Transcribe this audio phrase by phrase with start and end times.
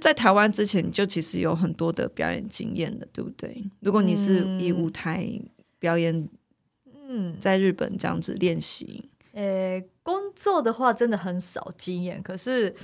[0.00, 3.62] 在台湾之前，你就其实有很多的表演经验的，对不对？
[3.80, 5.28] 如果你是以舞台
[5.78, 6.28] 表演，
[7.08, 12.22] 嗯，在日本这样子练习，呃、工作的话真的很少经验。
[12.22, 12.74] 可是，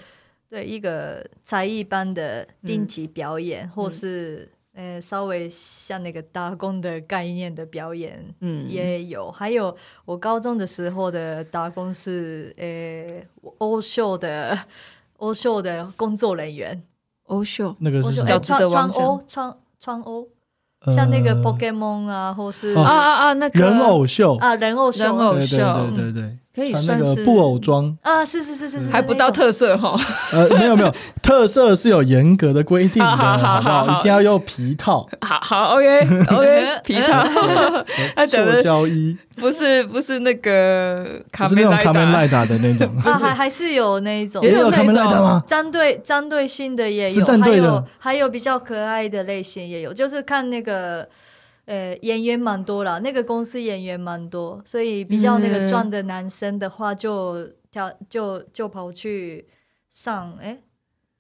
[0.49, 9.31] 对一个才艺班的定级表演，嗯、或是呃、欸、稍微像那个打工的概念的表演，嗯，也有。
[9.31, 14.59] 还有我高中的时候的打工是呃欧秀的。
[15.19, 16.83] 欧秀的工作人员，
[17.27, 20.29] 欧秀那个是叫川川欧川川欧，
[20.95, 24.37] 像那个 Pokemon 啊，或是啊啊啊那个人偶秀。
[24.37, 26.39] 啊人偶秀，人偶秀，对对对。
[26.57, 29.95] 可以算是布偶装啊，是是是是是，还不到特色哈。
[30.33, 30.91] 呃，没有没有，
[31.23, 34.01] 特色是有严格的规定的，好不好？
[34.01, 35.07] 一定要用皮套。
[35.21, 37.27] 好好，OK OK， 皮套。
[38.27, 45.45] 塑胶衣不是不是那个，不是那种卡梅赖达的那种 啊，还还是有那一种，也有卡梅赖达吗？
[45.47, 51.07] 战队战队性的也有，还有还有比较可爱的类型也有，就是看那个。
[51.67, 59.49] 呃，演员蛮多了，那个公司演员蛮多，所以比较那个壮的男生的话就，就跳就就跑去
[59.91, 60.61] 上，哎，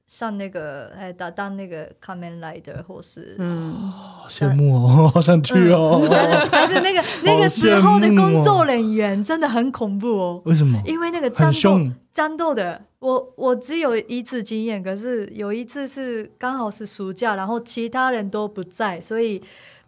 [0.06, 3.92] 上那个哎，当当那个 Kamen Rider 或是，嗯，
[4.28, 5.98] 羡慕哦， 好想去哦。
[6.00, 10.42] 嗯、但是但是那个那个时候的工作人员真的很恐怖哦。
[10.44, 10.81] 为什么？
[10.86, 11.81] 因为那个战斗
[12.14, 19.42] 战斗的，我我只有一次经验，可是有一次是刚好是暑假，然后其他人都不在，所以。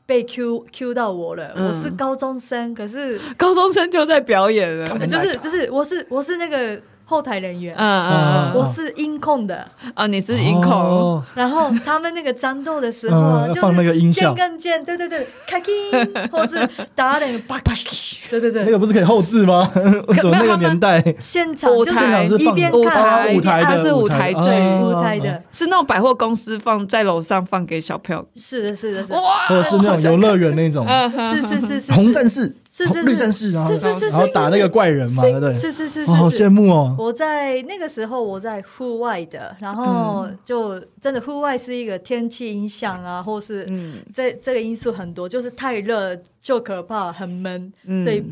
[0.08, 6.80] 被 Q Q 到我了，嗯、我是高中生，可是高中生就在表演了，就是就是我是我是那个。
[7.10, 9.66] 后台人员，嗯嗯，我是音控的。
[9.94, 15.72] 啊，你是音控，然后他们那个战斗的时候，就是放那个音效，键跟键，对对对，开机，
[16.30, 17.72] 或是打那个叭叭，
[18.28, 19.72] 对对对，那个不是可以后置吗？
[20.08, 21.02] 为什么那个年代？
[21.18, 30.86] 现场就是一边看舞台，它是舞台剧，舞台的，是那种百货公司放在楼上放给小朋友，是的，是的，是哇，或者是那种游乐园那种，
[31.32, 31.92] 是是是是。
[31.92, 32.54] 红战士。
[32.70, 35.52] 是是是，绿战士，然后然后打那个怪人嘛，对不对？
[35.54, 36.94] 是是是是，好羡慕哦！
[36.98, 43.66] 我在那个时候我在户外的，然后就真的户外是一个天气影响啊，或是
[44.12, 47.72] 这这个因素很多，就是太热就可怕，很闷，
[48.04, 48.22] 所以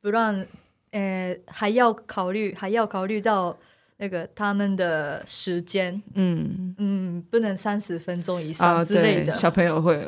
[0.00, 0.44] 不让
[0.90, 3.56] 呃还要考虑还要考虑到。
[3.98, 6.74] 那个他们的时间，嗯。
[6.80, 10.00] 嗯，不能三十分钟以上之类的，小朋友会，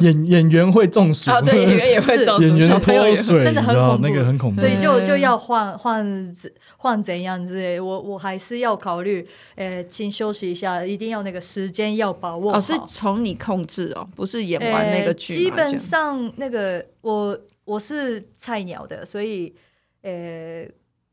[0.00, 1.30] 演演员会中暑。
[1.30, 6.36] 啊，对，演员也会中暑，演员脱水，真的很恐怖，那个很恐怖，所以就就要换换
[6.76, 19.54] 换怎样之类，我我还是要考虑，呃，请休息一下，一定要那个时间要把握好，是从你控制哦，不是演完那个剧，基本上那个我我是菜鸟的，所以
[20.02, 20.68] 呃。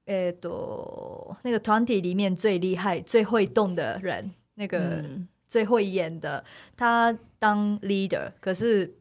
[0.06, 5.04] 呃，都那个团体里面最厉害、最会动的人，那个
[5.48, 6.44] 最会演的，
[6.76, 8.32] 他当 leader。
[8.42, 8.94] 可是，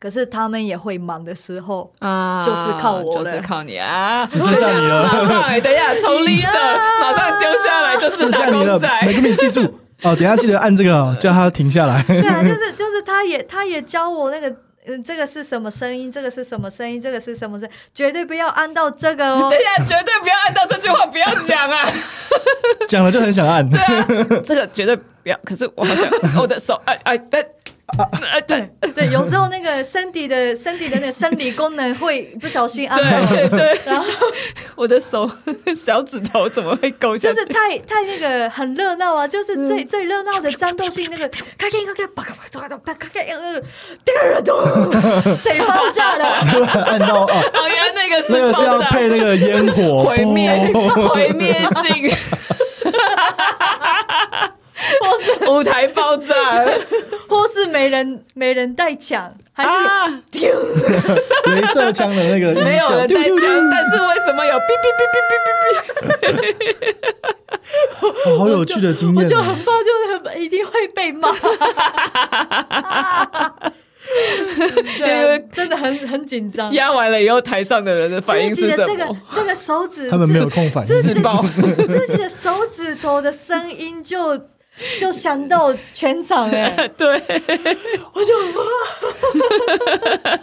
[0.00, 5.04] 可是他们也会忙的时候啊，就是靠我，就是靠你啊，只剩下你了。
[5.06, 9.02] 马上，等一下，从 leader 马上丢下来，就是打工仔。
[9.04, 9.62] 每个你记住
[10.02, 12.02] 哦，等下记得按这个， 叫他停下来。
[12.02, 14.54] 对啊，就是就是，他也他也教我那个。
[14.86, 16.10] 嗯，这个是什么声音？
[16.10, 17.00] 这个是什么声音？
[17.00, 17.68] 这个是什么声？
[17.92, 19.48] 绝对不要按到这个哦！
[19.50, 21.88] 等一下，绝对不要按到这句话，不要讲啊！
[22.88, 23.68] 讲了就很想按。
[23.68, 24.06] 对啊，
[24.44, 25.38] 这个绝对不要。
[25.44, 26.08] 可是我好想，
[26.40, 27.46] 我的手，哎哎，对。
[27.98, 34.06] 啊，对对，有时候那个身体的身体的那个生理功能会不小心按到，对对，然后
[34.76, 35.30] 我的手
[35.74, 37.16] 小指头怎么会勾？
[37.16, 43.62] 就是太太那个很热闹啊，就是最最热闹的战斗性那个，咔咔咔咔，啪咔啪咔啪咔咔，呃，
[45.36, 46.24] 谁爆炸的？
[46.84, 50.72] 按到哦，原来那个是那个是要配那个烟火毁灭
[51.08, 52.10] 毁灭性。
[55.00, 56.34] 或 是舞台爆炸，
[57.28, 59.70] 或是没人没人带枪，还是
[61.50, 65.18] 镭射枪的那个没有人带枪，但是为什么有哔哔哔哔
[66.22, 66.34] 哔哔
[66.82, 68.38] 哔？
[68.38, 69.88] 好有趣的经验，我就很怕，就
[70.34, 71.32] 是一定会被骂。
[74.98, 76.72] 对，真的很很紧张。
[76.72, 78.84] 压完了以后，台上的人的反应是什么？
[78.86, 81.12] 这个这个手指，他们没有空反应，自己
[81.86, 84.40] 自己的手指头的声音就。
[85.00, 87.08] 就想到全场哎， 对，
[88.12, 88.34] 我就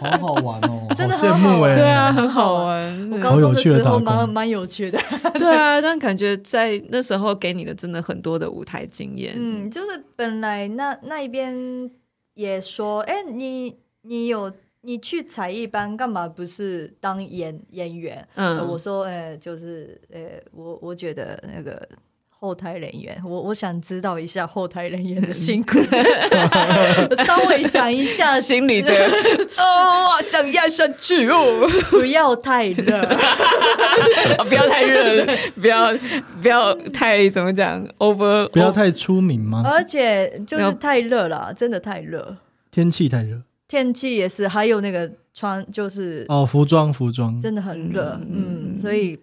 [0.00, 3.10] 好好玩哦，真的很好玩，对啊，很好玩。
[3.10, 4.98] 我高中的时候蛮蛮有趣的，
[5.34, 9.34] 对啊，但感觉在那时候给你的真的很多的舞台经验。
[9.36, 11.88] 嗯，就是本来那那一边
[12.34, 16.26] 也说，哎，你你有你去才艺班干嘛？
[16.28, 18.26] 不是当演演员？
[18.34, 21.88] 嗯，我说，哎，就是，哎，我我觉得那个。
[22.44, 25.78] 后台人员，我我想知道一下后台人员的辛苦，
[27.24, 28.38] 稍微讲一下。
[28.38, 28.92] 心里的
[29.56, 33.00] 哦，想压下去哦，不要太热，
[34.46, 35.26] 不要太热，
[35.58, 35.96] 不要
[36.42, 39.62] 不要太怎么讲 over，不要太出名吗？
[39.64, 42.36] 而且就是太热了，真的太热，
[42.70, 47.40] 天气太热，天气也是，还有那个穿就是哦，服装服装。
[47.40, 49.18] 真的很热，嗯，所以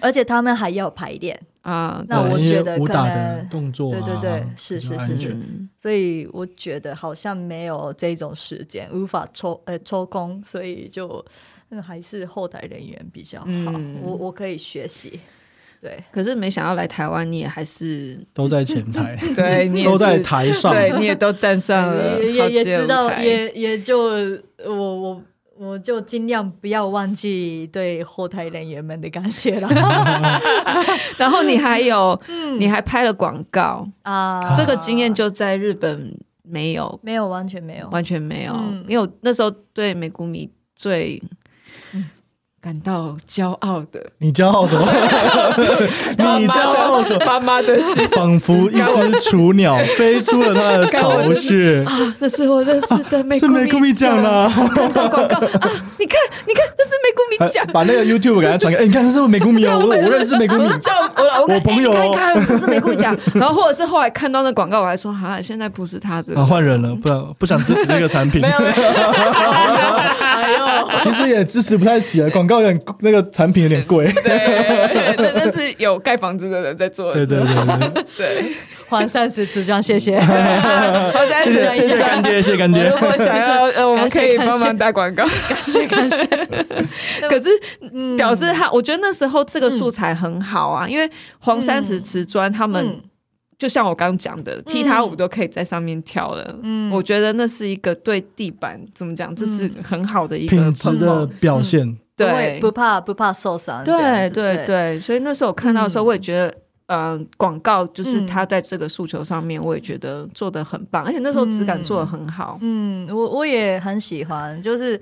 [0.00, 1.38] 而且他们还要排练。
[1.68, 5.36] 啊，那我觉得可能动作，对对对，是是是是，
[5.76, 11.22] 所以我觉得好像没有这种时间，无法抽呃抽空，所以就
[11.82, 13.72] 还是后台人员比较好，
[14.02, 15.20] 我我可以学习。
[15.82, 23.98] 对，可是没想到来台湾，你也还是都在前台， 对，你都在台上，对，你也都站上了，也也知道，也也就
[24.64, 25.22] 我我。
[25.58, 29.68] 我就尽量不要忘记对后台人员们的感谢了。
[31.18, 38.52] 然后你还有，嗯、你还拍了广告啊，这个经验就在日本没有，没有，完全没有，完全没有。
[38.54, 41.22] 嗯、因为我那时候对美谷米最。
[42.60, 44.84] 感到骄傲的，你骄傲什么？
[46.38, 47.24] 你骄傲什么？
[47.24, 52.14] 妈妈的心，仿佛一只雏鸟飞出了它的巢穴啊！
[52.18, 54.52] 那是我认识的美，是美谷米酱啦！
[54.74, 55.70] 看到广告啊！
[55.98, 58.78] 你看，你看，那是美谷米酱，把那个 YouTube 给他传给。
[58.80, 59.78] 哎，你看，这是美谷米哦？
[59.86, 63.16] 我我认识美谷米酱，我我朋友哦，看，这是美谷米酱。
[63.34, 68.40] 然后或者是后来看到那广告，我还说哈，现在不是他的，啊，换人了，不然不想支持这个产品。
[68.40, 68.72] 没 有没有，
[71.02, 73.18] 其实也支持不太起来，广告有点那个。
[73.30, 77.12] 产品有点贵， 对，真的是有盖房子的人在做。
[77.12, 78.52] 对对对对，
[78.88, 82.88] 黄善时瓷砖，谢谢，黄善时瓷砖，干爹，谢谢干爹。
[82.88, 86.26] 如果想要，呃，我们可以帮忙打广告，感谢感谢。
[87.28, 87.48] 可是
[88.16, 91.08] 表示他，我觉得那时候这个素材很好啊，因为
[91.38, 93.00] 黄山石瓷砖他们。
[93.58, 96.58] 就像我刚刚讲的，踢踏舞都可以在上面跳了。
[96.62, 101.98] 嗯，我觉得那是一个对地板怎么讲，这是很好的一个品质的表现。
[102.16, 103.82] 对，不怕不怕受伤。
[103.84, 106.54] 对对对，所以那时候我看到的时候，我也觉得，
[106.86, 112.58] 嗯，广告就是他在这个诉求上面，我也觉得做的很棒，而且那时候质感做的很好。
[112.60, 115.00] 嗯，我我也很喜欢，就是，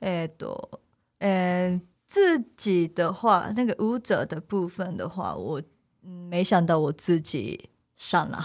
[0.00, 0.80] 哎，多，
[1.18, 5.60] 嗯，自己的话，那个舞者的部分的话，我
[6.04, 7.68] 嗯没想到我自己。
[7.96, 8.38] 上了，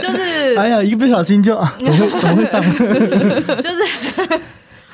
[0.00, 2.62] 就是哎呀，一个不小心就啊，怎么会 怎么会上？
[3.62, 3.82] 就是，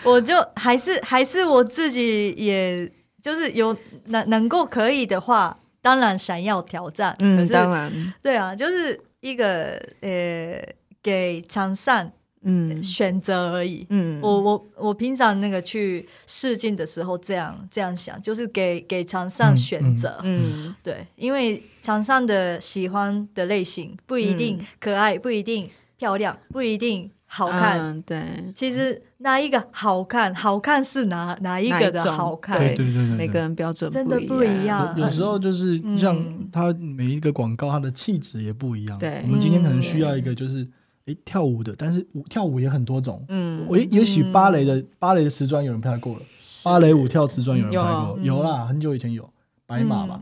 [0.03, 2.91] 我就还是还是我自己，也
[3.23, 3.77] 就是有
[4.07, 7.15] 能能够可以的话，当然想要挑战。
[7.21, 7.93] 嗯，可是当然，
[8.23, 10.61] 对啊，就是一个呃，
[11.03, 12.11] 给场上。
[12.45, 13.87] 嗯，选择而已。
[13.91, 20.19] 嗯，我我我平常那个去试镜的时候，这样这样想，就是给给场上选择。
[20.25, 27.81] 嗯，嗯对，因为场上的喜欢的类型不一定可爱，嗯、不一定漂亮，不一定好看。
[27.81, 28.23] 嗯、对，
[28.55, 32.59] 其实哪一个好看，好看是哪哪一个的好看？
[32.59, 34.93] 对对对对，每个人标准真的不一样。
[34.99, 36.17] 有时候就是像
[36.51, 38.99] 他每一个广告，他的气质也不一样。
[38.99, 40.67] 对，我们今天可能需要一个就是。
[41.07, 43.25] 诶，跳舞的，但是舞跳舞也很多种。
[43.29, 46.21] 嗯，我也许芭蕾的芭蕾的瓷砖有人拍过了，
[46.65, 49.29] 芭蕾舞跳瓷砖有人拍过，有啦，很久以前有
[49.67, 50.21] 白马嘛，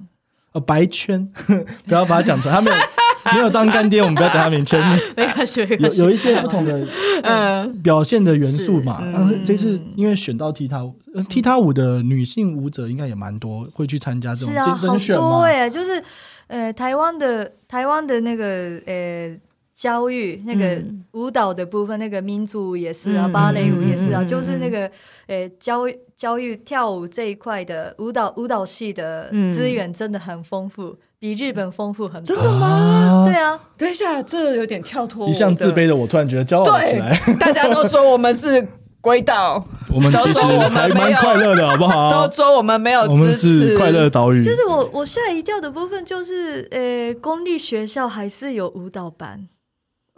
[0.52, 1.28] 呃，白圈，
[1.84, 2.76] 不要把它讲出来，他没有
[3.34, 4.80] 没有当干爹，我们不要讲他名圈。
[5.14, 6.87] 没关系，有有一些不同的
[7.25, 9.04] 嗯表现的元素嘛。
[9.04, 10.94] 然后这次因为选到踢踏舞，
[11.28, 15.42] 踢踏舞的女性舞者应该也蛮多，会去参加这种甄选嘛。
[15.42, 16.02] 对，就是
[16.46, 19.37] 呃，台湾的台湾的那个呃。
[19.80, 20.78] 教育那个
[21.12, 24.80] 舞蹈的部分，嗯、那个民族舞也是啊，嗯、芭蕾舞也是啊，嗯、就是那个
[25.26, 25.84] 诶、欸、教
[26.14, 32.37] 教育跳舞这一块的舞蹈舞蹈系的资源真的很丰富，嗯、比日本丰富很多。
[32.37, 33.25] 真的吗？
[33.26, 33.58] 对啊。
[33.78, 35.26] 等一下，这有点跳脱。
[35.26, 37.18] 一向自卑的我突然觉得骄傲起来。
[37.40, 38.68] 大家都说我们是
[39.00, 42.10] 鬼岛， 我们其实还蛮快乐的，好不好？
[42.28, 44.44] 都说我们没有支持，我们是快乐岛屿。
[44.44, 49.49] 就是我我吓一跳的部分，就是呃、欸，公立学校还是有舞蹈班。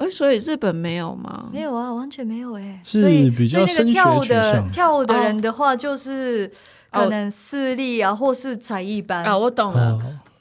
[0.03, 1.49] 哎，所以日本没有吗？
[1.53, 2.81] 没有啊，完全没有哎。
[2.83, 6.51] 所以比较那个跳舞的跳舞的人的话，就是
[6.91, 9.39] 可能私立啊，或是才艺班啊。
[9.39, 9.99] 我懂了，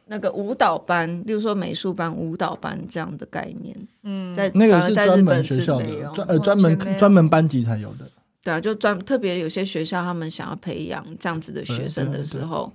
[0.08, 3.76] 那个舞蹈班，例如说美术班、舞蹈班这样的概念。
[4.04, 8.06] 嗯，在那个是专门学校的，专呃专门专门班级才有的。
[8.44, 12.74] 对啊，就专特别有些学校，他们想要培养这样子的学生的时候，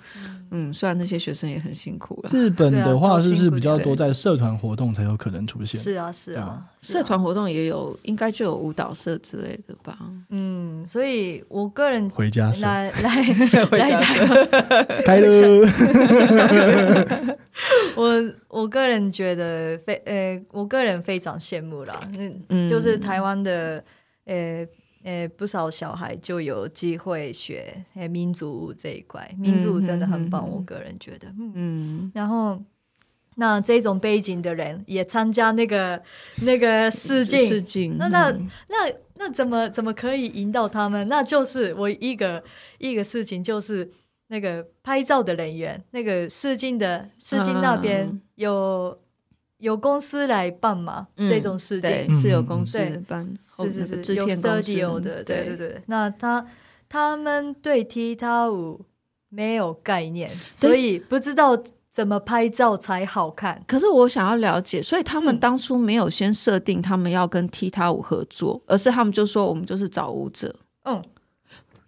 [0.52, 2.30] 嗯，虽然那些学生也很辛苦了。
[2.32, 5.80] 日本的话是不是比较多在社团活动才有可能出现？
[5.80, 9.98] 是啊，是啊，社团活动也有，应该就有舞蹈社之类的吧？
[10.30, 13.98] 嗯，嗯，所以我个人回家来 来回家
[15.04, 15.28] 开了。
[17.96, 21.98] 我我个人觉得非呃，我个人非常羡慕啦。
[22.50, 23.82] 嗯，就是台湾的
[24.26, 24.64] 呃
[25.06, 30.44] 呃不少小孩就有机会学诶民族舞这一块，民族舞真的很棒。
[30.46, 32.60] 嗯、我个人觉得，嗯，然后。
[33.38, 36.02] 那这种背景的人也参加那个
[36.36, 38.30] 那个试镜，试镜，那那
[38.68, 41.06] 那那怎么怎么可以引导他们？
[41.06, 42.42] 那就是我一个
[42.78, 43.90] 一个事情，就是
[44.28, 48.98] 那个拍照的人员，那个试镜的试镜那边有
[49.58, 51.06] 有公司来办嘛？
[51.16, 55.82] 这种事情是有公司办，是是是有 studio 的，对对对。
[55.86, 56.46] 那他
[56.88, 58.84] 他们对踢踏舞
[59.28, 61.62] 没有概念，所以不知道。
[61.96, 63.64] 怎么拍照才好看？
[63.66, 70.54] 可是我想要了解，所以他们当初没有先设定他们要跟踢踏舞合作，而是他们就说我们就是找舞者。
[70.84, 71.02] 嗯，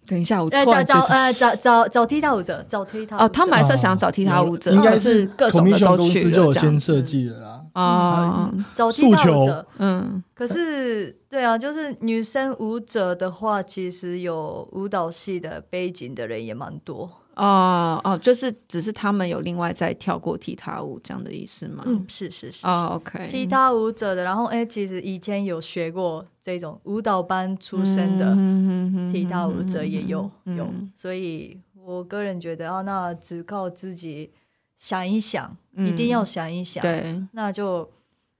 [0.09, 7.61] 等一下，我找找呃找找找踢踏舞者，找踢踏哦，他们还是想找踢踏舞者，应该是各种的都去了，就有先设计了啦。
[7.73, 17.07] 啊，找踢踏舞者，嗯，可是对啊，就是女生舞者的话，其实有舞蹈系的背景的人也蛮多。
[17.35, 21.83] 哦哦，就是只是他们有另外再跳过踢踏舞这样的意思吗？
[21.87, 22.67] 嗯，是是是。
[22.67, 28.35] 哦，OK，踢踏舞者的，然后哎，其实以前有学过这种舞蹈班出身的
[29.11, 34.31] 踢踏舞者也有有，所以我个人觉得啊，那只靠自己
[34.77, 37.89] 想一想，一定要想一想，对，那就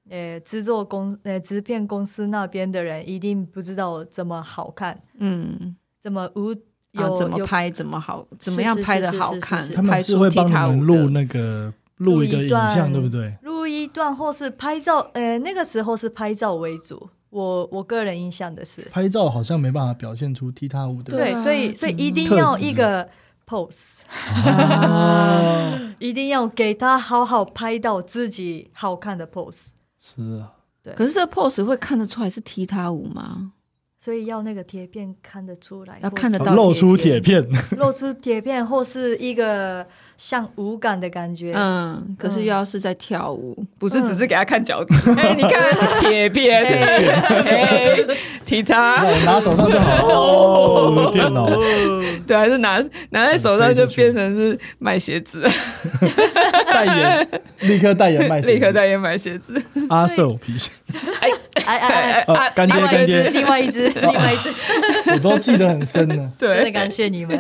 [0.10, 6.54] 呃，制作公呃制片公司那边的人一定不知道怎么好看，嗯，怎么舞。
[6.92, 9.68] 有怎么拍怎么好，怎么样拍的好看？
[9.72, 13.38] 他们是会帮你们录那个录一个影像，对不对？
[13.44, 17.10] 录一段或是拍照，呃，那个时候是拍照为主。
[17.30, 21.16] 我我个人印象的是，拍照好像没办法表现出踢踏舞的。
[21.16, 23.08] 对，所以所以一定要一个
[23.46, 24.00] pose，
[26.00, 29.68] 一定要给他好好拍到自己好看的 pose。
[30.00, 30.92] 是啊，对。
[30.96, 33.52] 可是这 pose 会看得出来是踢踏舞吗？
[34.00, 37.46] 所以要那个铁片看得出来，要看得到露出铁片，
[37.78, 39.86] 露出铁片或是一个
[40.20, 41.54] 像舞感的感觉。
[41.56, 44.94] 嗯，可是又要是在跳舞，不是只是给他看脚底。
[45.16, 46.62] 哎，你看铁片，
[47.48, 47.98] 哎，
[48.46, 49.96] 踢他，拿手上就好。
[50.06, 51.48] 哦，电脑，
[52.28, 55.50] 对，还是拿拿在手上就变成是卖鞋子。
[56.68, 57.28] 代言，
[57.62, 59.54] 立刻代言卖鞋子，立刻代言卖鞋子。
[59.90, 60.70] 阿寿皮鞋。
[61.22, 61.30] 哎
[61.66, 62.52] 哎哎哎！
[62.54, 64.52] 干爹干爹，另外一只，另外一只，
[65.16, 66.30] 我都记得很深呢。
[66.38, 67.40] 对，真的感谢你们。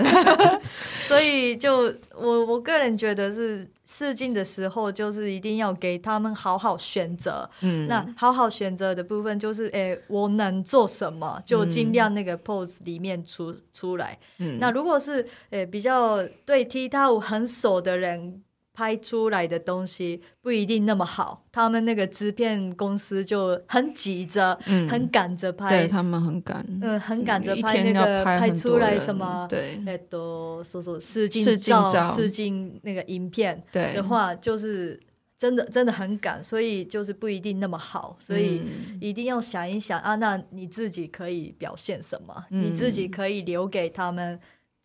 [1.09, 7.49] 所以就我我个人觉得是试镜的时候，就是一定要给他们好好选择。
[7.61, 14.17] 嗯，那好好选择的部分就是，哎，我能做什么，就尽量那个 pose 里面出出来。
[14.37, 18.43] 嗯，那如果是诶比较对踢踏舞很熟的人。
[18.79, 33.93] 拍出来的东西不一定那么好，他们那个制片公司就很急着，嗯、很赶着拍，对他们很赶，嗯，很赶着拍那个拍，拍出来什么，对，那都说说试镜照、试镜那个影片，对。
[33.93, 34.97] 的话，就是
[35.37, 38.61] 真的真的很赶，所以就是不一定那么好，所以
[39.01, 44.39] 一定要想一想啊，那你自己可以表现什么，嗯、你自己可以留给他们。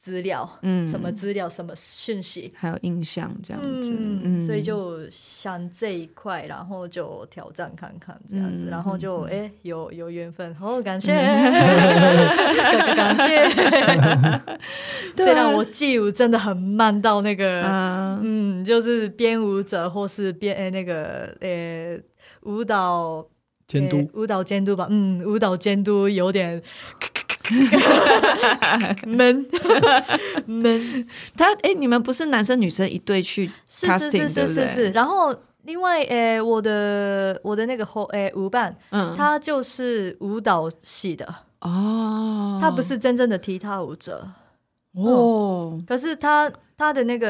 [0.05, 11.15] 资料，嗯，什么资料，什么讯息，还有印象这样子，嗯，嗯，所以就想这一块，然后就挑战看看这样子，嗯、然后就哎、欸、有有缘分，好、哦、 感谢，
[12.95, 13.49] 感谢。
[15.17, 22.03] 虽然我记舞真的很慢到那个，嗯，嗯，就是编舞者或是编哎、欸、那个呃、欸、
[22.43, 23.27] 舞蹈
[23.67, 26.63] 监督、欸，舞蹈监督吧，嗯，舞蹈监督有点。
[29.07, 29.47] 闷。
[30.47, 34.91] 闷，他哎、欸，你们不是男生女生一对去 casting 是是是是是是。
[34.91, 41.27] 然后另外，诶、欸，我的我的那个后诶、欸、舞伴，嗯，他就是舞蹈系的。
[41.61, 44.27] 哦，他不是真正的踢踏舞者。
[44.93, 47.29] 哦、嗯，可是他他的那个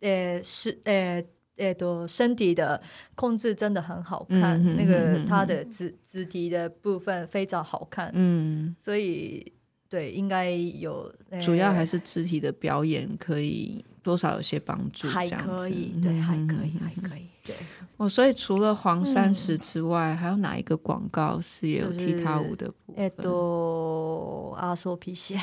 [0.00, 1.26] 诶、欸、是诶。
[1.56, 2.80] 欸诶，多身体的
[3.14, 9.52] 控制真的很好看，嗯、那个他的肢肢体的部分非常好看，嗯，所以
[9.88, 17.54] 对，应该有，主要还是肢体的表演可以多少有些帮助，还可以，对，还可以，还可以，对。
[17.96, 22.96] 哦，所以除了黄山石之外，嗯、还有哪一个广告是有踢踏舞的部分？
[22.96, 25.36] 诶，多阿索皮鞋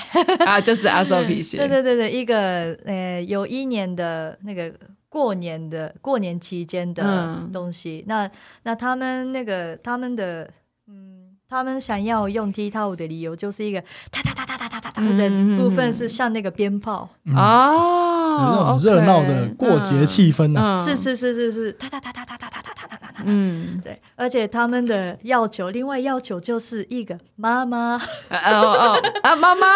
[0.46, 4.74] 啊，就是阿索皮鞋，对对对对，一个呃，有一年的那个。
[5.12, 8.32] 过年的过年期间的东西，嗯、那
[8.64, 10.50] 那他们那个他们的
[10.88, 17.10] 嗯，他们想要用踢踏舞的理由，就是一个哒哒哒哒哒哒哒哒的部分是像那个鞭炮。
[17.36, 20.78] 哦，那种热闹的过节气氛呢。
[20.78, 23.24] 是是是是是，哒哒哒哒哒哒哒哒哒哒哒。
[23.26, 29.02] 嗯，对，而且他们的要求，另外要求就是一个妈妈，哦哦。
[29.24, 29.68] 啊妈妈，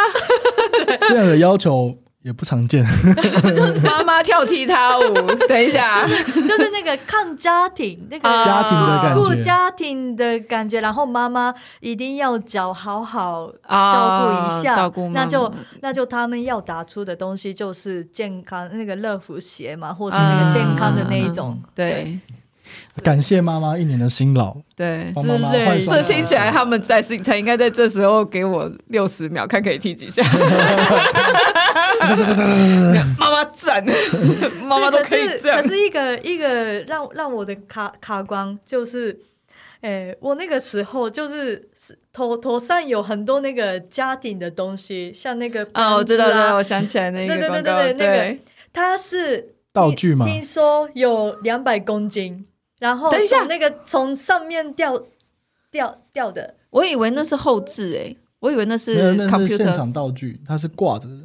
[1.09, 1.97] 这样的要求。
[2.25, 2.83] 也不常见，
[3.55, 5.13] 就是妈妈跳踢踏舞。
[5.47, 10.81] 等一下，就是那个看家庭，那个家庭的感觉，顾家庭的感觉。
[10.81, 15.07] 然后妈妈一定要脚好好照顾一下，照顾。
[15.09, 21.61] 那就那就他们要打出的东西就是健康那个乐福鞋嘛，或是那个健康的那一种。
[21.75, 22.19] 对，
[23.03, 24.55] 感谢妈妈一年的辛劳。
[24.75, 25.79] 对，之类。
[25.81, 30.23] 所以听起来他们在是，他应该在这时候给我六十秒，看可以踢几下。
[33.17, 33.83] 妈妈赞，
[34.63, 35.61] 妈妈都可以这样。
[35.61, 39.17] 可是一个一个让让我的卡卡关就是，
[39.81, 41.67] 哎、欸，我那个时候就是
[42.13, 48.37] 头头上有很多那个家庭的东西，像那个啊，啊，我知道，知道，我想起来那个，对对对对对，那个
[48.71, 50.25] 它是道具吗？
[50.25, 52.45] 听说有两百公斤，
[52.79, 55.01] 然后等一下，那个从上面掉
[55.71, 61.24] 掉掉的，我以为那是后置诶、欸，我以为那是 computer 现场道具，它是挂着的。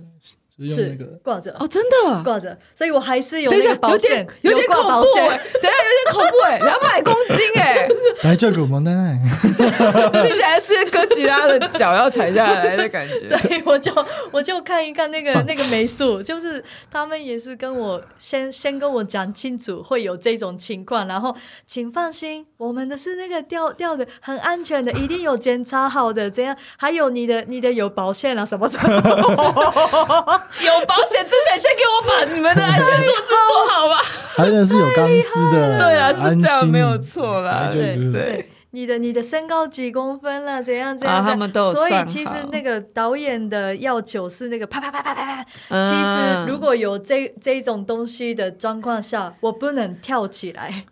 [0.68, 1.54] 是挂着。
[1.58, 2.22] 哦，真的？
[2.22, 7.88] 挂着，所以我还是有那个保险，有点恐怖哎，等下有点恐怖哎，两百公斤哎，
[8.24, 8.78] 来这个吗？
[8.80, 9.18] 奶奶，
[10.22, 13.92] 听起来是哥吉拉的脚要踩下来的感觉， 所以我就
[14.30, 21.34] 我就看一看那个那个美术，就是他们也是跟我先先跟我讲清楚会有这种情况，然后
[21.66, 30.42] 请放心，我们的是那个吊吊的很安全的，一定有检查好的，这样还有你的你的有保险啊什么什么。
[30.60, 33.96] 有保险之前，先给我把你们的安全措施做好吧。
[34.34, 37.68] 还有是有钢丝的， 对啊，是这样没有错啦。
[37.70, 40.62] 对对，你的你的身高几公分了？
[40.62, 41.18] 怎样怎样？
[41.18, 41.72] 啊，他们都。
[41.72, 45.44] 所以其实那个导演的要求是那个啪啪啪啪啪啪。
[45.84, 50.84] 其实如果有这这种东西的状况下，我不能跳起来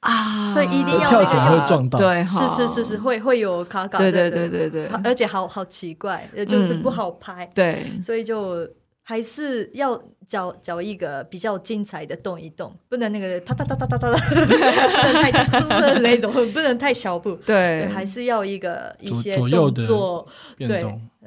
[0.00, 1.98] 啊，所以一定要跳起来会撞到。
[1.98, 3.98] 对，是是是是会会有卡卡。
[3.98, 7.48] 对对对对对，而且好好奇怪，就是不好拍。
[7.54, 8.66] 对，所以就。
[9.06, 14.08] 还是要找找一个比较精彩的动一动，不能那个哒哒哒哒哒哒，
[14.44, 17.34] 不能太突的那种，不能太小步。
[17.46, 20.26] 对，还是要一个一些动作。
[20.58, 20.82] 对，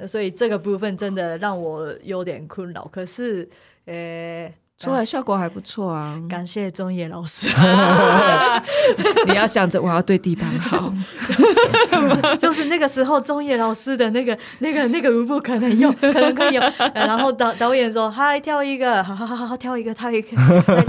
[0.07, 2.89] 所以这个部分真的让我有点困扰。
[2.91, 3.47] 可是，
[3.85, 4.51] 呃。
[4.79, 6.15] 出来效果还不错啊！
[6.29, 7.47] 感谢中野老师。
[9.25, 10.93] 你要想着我要对地板好，
[11.91, 16.71] 就是就是那个时候中野老师的那个那个那个舞步可能用，可能可以用。
[16.93, 20.29] 然后导导演说：“嗨，跳一个，好好好好跳一个，跳一个。”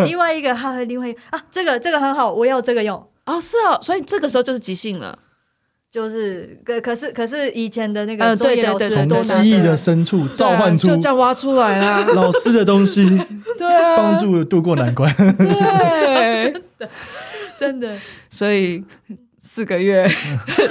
[0.05, 3.03] 另外一个，还有另外一个啊，这个这个很好，我要这个用。
[3.25, 5.19] 哦，是哦，所以这个时候就是即兴了。
[5.91, 13.05] 就是可可是可是以前的那个作业老师从记忆的深处召唤出，就这样挖出来啦 老师的东西，
[13.59, 16.89] 对，帮助度过难关，对， 真的
[17.59, 17.99] 真的，
[18.29, 18.85] 所以
[19.39, 20.07] 四个月。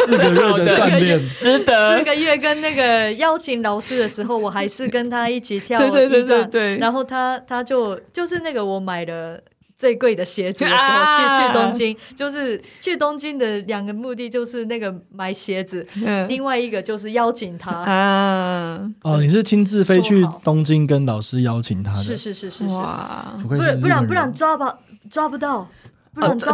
[0.05, 1.19] 四个月的锻炼。
[1.29, 9.41] 值得，四个月跟那个邀请老师的时候，我还是跟他一起跳对，对对对对，然后他他就就是那个我买的。
[9.77, 17.71] 最贵的鞋子的时候，啊、去去东京，就是去东京的两个目的，就是那个买鞋子，嗯、另外一个就是邀请他。
[17.71, 21.99] 啊，哦，你是亲自飞去东京跟老师邀请他的？
[21.99, 25.69] 是是是是是，哇，不然不然不然抓吧抓不到。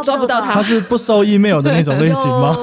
[0.03, 0.63] 抓不到他，他。
[0.63, 2.55] 是不收 email 的那种类型吗？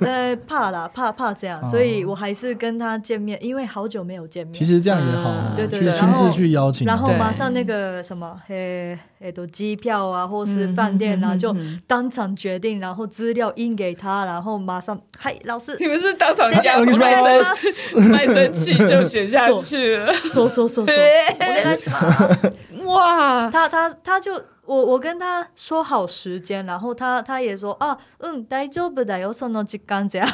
[0.00, 4.54] 呃， 怕啦，怕怕这样，所以我还是跟他见面，因为好久没有见面。
[4.54, 11.54] 其实这样也好，对对对，亲自去邀请，然后马上那个什么，诶诶，都机票啊，或是饭店啊，就
[11.86, 20.94] 当场决定，然后资料印给他，然后马上，嗨，老师，你们是当场讲，卖生卖身契就写下去了，说说说说，
[22.86, 24.32] 哇，他他他就。
[24.65, 30.27] 我我跟他说好时间，然后他他也说啊，嗯，大丈夫だよその时间这 样，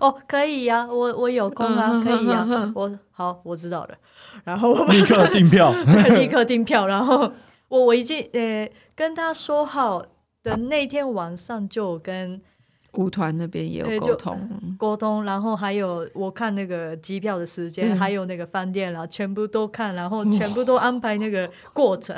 [0.00, 3.94] 哦，可以呀、啊，我我有空啊，可以呀、啊，我好，我知道了，
[4.44, 5.72] 然后我们立刻订票，
[6.16, 7.32] 立刻订票，然后
[7.68, 10.04] 我我已经呃跟他说好
[10.42, 12.40] 的那天晚上就跟。
[12.93, 22.15] 舞团那边也有沟通， 沟通，然后还有我看那个机票的时间，还有那个饭店啦，全部都看，然后 全部都安排那个过程。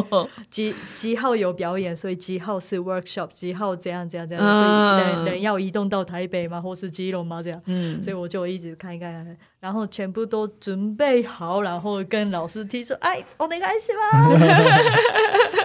[0.50, 4.66] 几几号有表演，所以几号是 workshop，几号这样这样这样，所以
[5.06, 7.42] 人人要移动到台北吗，或是基隆吗？
[7.42, 14.00] 这样，嗯，所以我就一直看一看，然后全部都准备好，然后跟老师提出，哎，我没关系吗？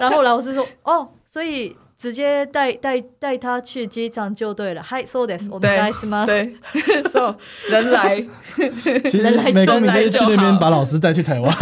[0.00, 1.74] 然后老师说，哦，所以。
[2.00, 4.82] 直接带带带他去机场就对了。
[4.82, 6.24] 嗨，so this，我们来什么？
[6.24, 6.56] 对，
[7.12, 7.36] so
[7.68, 8.14] 人来，
[8.56, 11.54] 人来就来就去那边把老师带去台湾，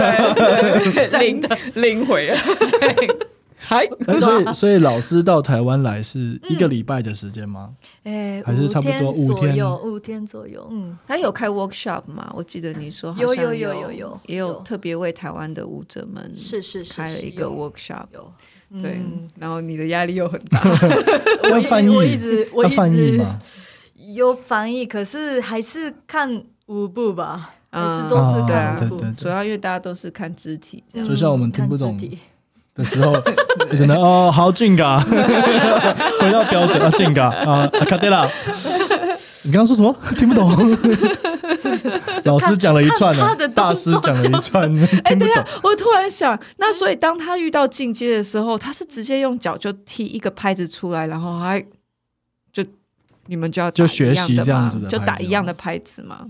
[1.20, 1.42] 拎
[1.74, 2.38] 拎 回来。
[3.61, 3.85] 嗨，
[4.16, 7.70] 所以所以老师到台湾来是一个礼拜的时间吗？
[8.05, 9.57] 哎，还是差不多五天？
[9.57, 10.64] 有五天左右。
[10.70, 12.33] 嗯，他有开 workshop 吗？
[12.37, 18.07] 我记得你说有有有有有，也有特别为台湾的舞者们是是开了一个 workshop。
[18.71, 18.81] 有。
[18.81, 19.01] 对，
[19.39, 20.61] 然后你的压力又很大，
[21.51, 23.41] 要翻译，我一直我一直翻译吗？
[24.15, 31.99] 有翻译，可是还是看舞步吧，还是都是看舞步，主要因为大家都是看肢体，这样，就像我们听不懂
[32.75, 33.13] 的时候，
[33.77, 35.01] 只能哦，好劲噶，
[36.21, 38.31] 回到标准啊，劲噶啊，卡对了，
[39.49, 39.95] 你刚刚说什么？
[40.15, 40.47] 听不懂。
[42.25, 44.71] 老师讲了一串呢，大师讲了一串。
[45.05, 51.65] 哎，等一下，我突然想，那所以当他遇到进阶的时候，他是直接用脚就踢一个拍子出来，然后还
[52.53, 52.63] 就
[53.27, 56.27] 你们就要就学习这样子的，就打一样的拍子吗？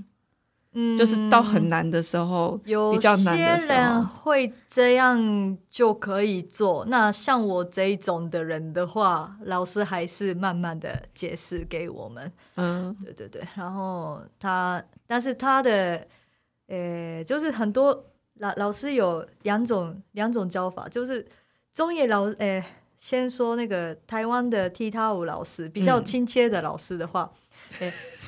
[0.81, 6.85] 嗯，就是到很难的时候，有比较难的时候会这样就可以做。
[6.87, 12.33] 那像我这一种的人的话，老师还是慢慢的解释给我们。
[12.55, 13.43] 嗯，对对对。
[13.57, 16.07] 然后他，但是他的，
[16.69, 21.27] 呃，就是很多老老师有两种两种教法，就是
[21.75, 22.65] 中野老，呃，
[22.97, 27.29] 先说那个台湾的踢踏舞老师比较亲切的老师的话，
[27.81, 27.93] 嗯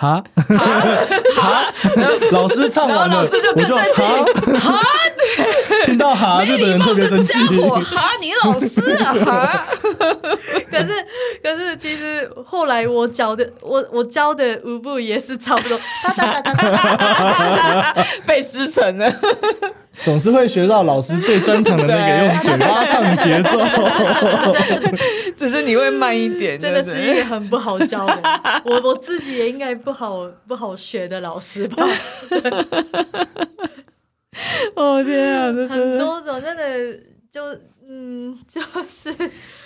[0.00, 0.24] 哈，
[1.36, 1.70] 哈，
[2.32, 4.00] 老师唱完了，老师就更生气，
[4.56, 4.80] 哈，
[5.84, 9.66] 听到哈，日本人特别生气，哈，你老师啊，哈。
[10.70, 11.06] 可是，
[11.42, 19.12] 可是，其实后来我教的，我我教的舞步也是差不多，哒哒哒哒哒哒哒，被失成了。
[19.92, 23.58] 总是会学到老师最专长的那个用嘴巴唱节奏，
[25.36, 28.22] 只是你会慢一点，真的是一个很不好教的。
[28.64, 31.86] 我我自己也应该不好不好学的老师吧。
[34.76, 36.98] 哦天啊，这很多种真的
[37.30, 37.42] 就
[37.88, 39.14] 嗯，就是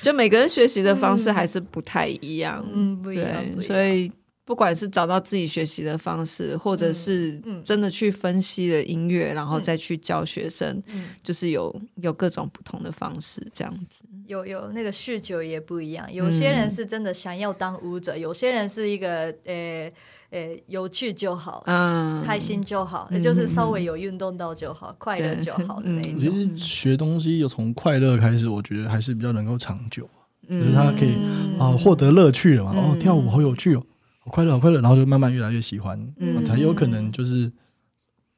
[0.03, 3.29] 就每个人学习的方式还是不太一样，嗯，不一样，
[3.63, 4.11] 所以。
[4.45, 14.05] 不管是找到自己学习的方式，或者是真的去分析了音乐，嗯、然后再去教学生，嗯、就是有有各种不同的方式，这样子。
[14.27, 19.91] 有有那个酗酒也不一样，有些人是真的想要当舞者，嗯、有些人是一个呃
[20.31, 26.19] 呃有趣就好，嗯，开心就好，嗯、就是稍微有运动到就好，嗯、快乐就好的 那种。
[26.19, 30.09] 其实学东西有从快乐开始，我觉得还是比较能够长久，
[30.49, 31.17] 嗯、就是他可以
[31.59, 32.73] 啊获得乐趣了嘛。
[32.75, 33.83] 嗯、哦，跳舞好有趣哦。
[34.25, 37.53] 好快乐，好快乐，然后就慢慢越来越喜欢，嗯、才有可能就是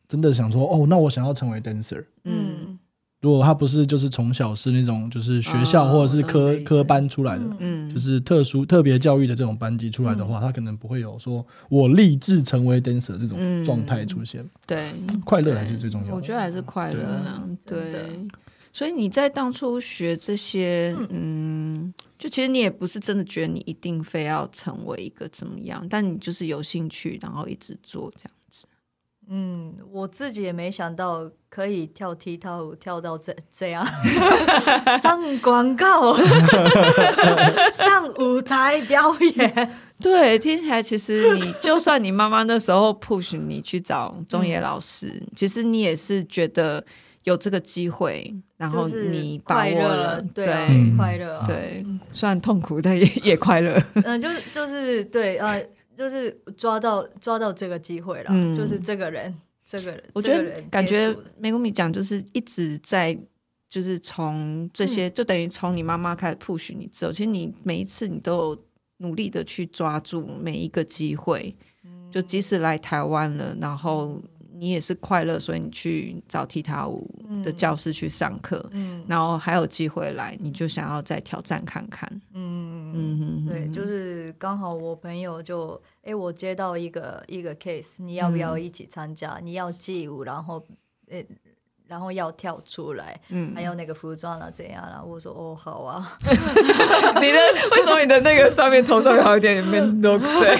[0.08, 2.04] 真的想说，哦，那我想要成为 dancer。
[2.24, 2.76] 嗯，
[3.20, 14.42] 如果他不是就是从小是那种就是学校或者是科、哦、科班出来的，嗯，就是特殊特别教育的这种班级出来的话，嗯、他可能不会有说我立志成为 dancer 这种状态出现。
[14.42, 14.92] 嗯、对，
[15.24, 16.14] 快乐还是最重要的。
[16.16, 18.26] 我觉得还是快乐啊，对。
[18.76, 28.66] 对所以你在当初学这些，嗯，就其实你也不是真的觉得你一定非要成为一个怎么样，但你就是有兴趣，然后一直做这样子。
[29.28, 33.82] 嗯，我自己也没想到可以跳踢踏舞跳到这这样，
[35.00, 36.14] 上广告，
[37.72, 39.74] 上舞台表演。
[39.98, 46.84] 对，听起来其实你就算你妈妈那时候 push 你去找中野老师，嗯、其实你也是觉得。
[47.26, 50.46] 有这个机会，然后你把握了，对，
[50.96, 53.76] 快乐，对，虽然痛苦，但也 也快乐。
[54.04, 55.60] 嗯，就是就是对，呃，
[55.96, 59.34] 就是抓到抓到这个机会了，就是这个人，
[59.64, 61.12] 这个人，我觉得感觉
[61.42, 63.18] Megumi 讲就是一直在，
[63.68, 68.58] 就是从这些，就等于从你妈妈开始 push 你走，其实你每一次你都有
[68.98, 71.52] 努力的去抓住每一个机会，
[72.08, 74.22] 就即使来台湾了，然后。
[74.58, 77.08] 你也是快乐，所以你去找踢踏舞
[77.44, 89.34] 的教室去上课，嗯，然后还有机会来，你就想要再挑战看看，嗯嗯嗯，对，就是刚好我朋友就，哎、欸，我接到一个一个 case，你要不要一起参加？
[89.34, 90.62] 嗯、你要记舞，然后，
[91.08, 91.26] 呃、欸，
[91.88, 95.00] 然后要跳出来，嗯，还有那个服装啊，怎样啊？
[95.04, 96.16] 我说哦，好啊。
[97.20, 97.38] 你的
[97.72, 100.56] 为什么你的那个上面头上有一点面都水？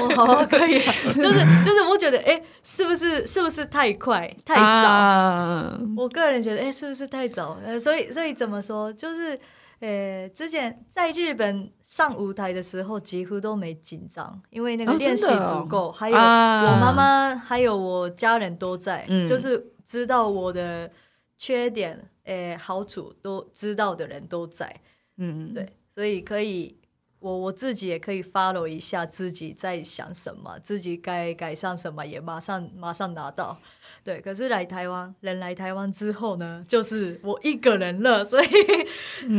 [0.00, 0.94] 哦，好啊，可以啊。
[1.14, 4.62] 就 是就是，我觉得哎，是不是是不是太快太早？
[4.62, 7.56] 啊、我个人觉得哎，是不是太早？
[7.64, 8.92] 呃，所以所以怎么说？
[8.92, 9.38] 就是
[9.80, 19.72] 呃，之前在日本上舞台的时候几乎都没紧张，因为那个练习足够，哦哦、还有我妈妈、啊、还有我家人都在，嗯、就是。
[19.88, 20.90] 知道我的
[21.38, 24.80] 缺点，诶、欸，好处都知道的人都在，
[25.16, 26.76] 嗯，对，所以可以，
[27.20, 33.58] 我我自己也可以 follow 一下自己在想什么，自己该改善什么，也马上马上拿到，
[34.04, 34.20] 对。
[34.20, 38.48] 可是来台湾，人来台湾之后呢，就是我一个人了，所以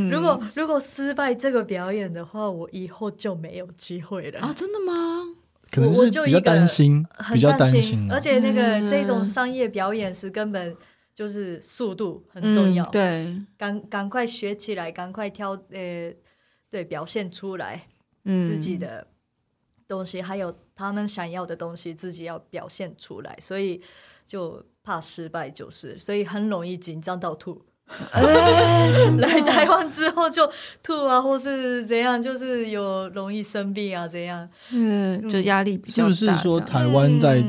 [0.09, 4.51] 如果、嗯、如果失败这个表演的话，我以后就没有机会了啊！
[4.51, 5.35] 真的吗？
[5.71, 10.75] 可能是比较担心，比较担心，而且那个这种商业表演是根本
[11.13, 16.13] 就是速度很重要，对，赶赶快学起来，赶快挑，呃，
[16.69, 17.87] 对，表现出来
[18.23, 19.07] 自己的
[19.87, 23.81] 东西，还有他们想要的东西，自己要表现出来，所以
[24.25, 27.65] 就怕失败，就是，所以很容易紧张到吐。
[29.17, 30.49] 来台湾之后就
[30.83, 34.47] 吐啊，或是怎样，就是有容易生病啊，怎样？
[34.71, 36.13] 嗯，就压力比较大。
[36.13, 37.43] 是不是说台湾在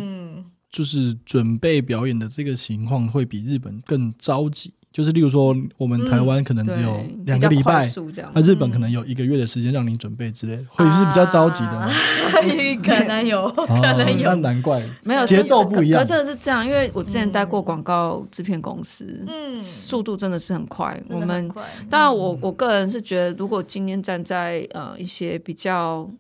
[0.71, 4.73] 就是准备表演的这个情况会比日本更着急？
[4.93, 7.89] 就是例如说，我们台湾可能只有两个礼拜，
[8.35, 11.89] 那日本可能有一个月的时间让你准备之类，会是比较着急的吗？
[12.83, 14.29] 可能有， 可能有。
[14.31, 16.03] 那难怪没有节奏不一样。
[16.03, 21.01] 可真的是这样，因为我之前待过广告制片公司，嗯，速度真的是很快。
[21.09, 21.49] 我们
[21.89, 26.11] 当然，我我个人是觉得，如果今天站在呃一些比较。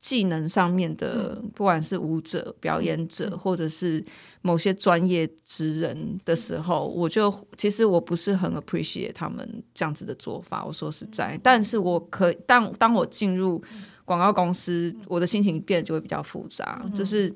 [0.00, 4.04] 技能上面的，不管是舞者、表演者，或者是
[4.46, 10.62] 某些专业职人的时候，我就其实我不是很 appreciate 他们这样子的做法。
[10.64, 13.60] 我说实在，但是我可当当我进入
[14.04, 16.84] 广告公司，我的心情变得就会比较复杂。
[16.94, 17.34] 就是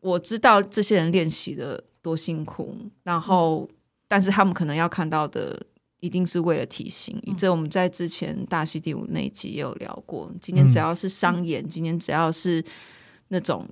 [0.00, 3.68] 我知道这些人练习的多辛苦，然后
[4.06, 5.60] 但是他们可能要看到的。
[6.00, 10.32] 一定是为了提醒，这我们在之前大溪第五那一集也有聊过。
[10.40, 12.64] 今天只要是商演，嗯、今天只要是
[13.30, 13.68] 那种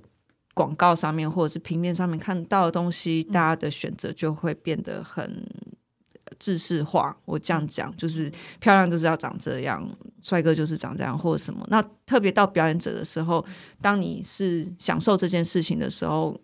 [0.57, 5.45] 广告上面或者是平面上面看到的东西，嗯、大家的选择就会变得很
[6.39, 7.15] 制式化。
[7.25, 9.87] 我这样讲，就是漂亮就是要长这样，
[10.23, 11.63] 帅哥就是长这样，或者什么。
[11.69, 13.45] 那特别到表演者的时候，
[13.79, 16.35] 当你是享受这件事情的时候，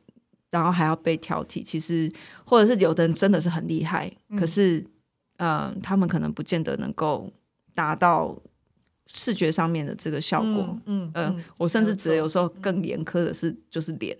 [0.52, 2.10] 然后还要被挑剔，其实
[2.45, 4.86] 或者是有的人真的是很厉害，嗯、可是。
[5.38, 7.30] 嗯，他们可能不见得能够
[7.73, 8.38] 达到
[9.13, 10.78] 视觉上面的这个效果。
[10.86, 14.17] 嗯，嗯，呃、我甚至觉得有时候更严苛的是，就是脸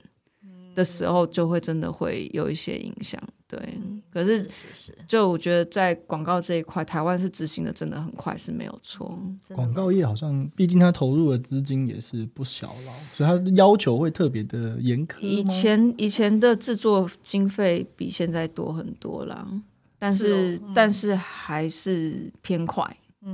[0.76, 3.22] 的时候，就会真的会有一些影响。
[3.48, 4.48] 对，嗯、可是
[5.08, 9.20] 就我觉得在广告这一块，台湾是执行的真的很快，是没有错。
[9.54, 15.20] 广告业好像，毕竟它投入的资金也是不小了，所以他要求会特别的严苛。
[15.22, 19.48] 以前以前的制作经费比现在多很多了。
[20.00, 22.84] 但是，是哦嗯、但是还是偏快，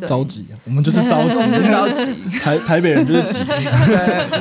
[0.07, 0.53] 着急啊！
[0.65, 2.15] 我们就是着急， 着急。
[2.39, 3.43] 台台北人就是急，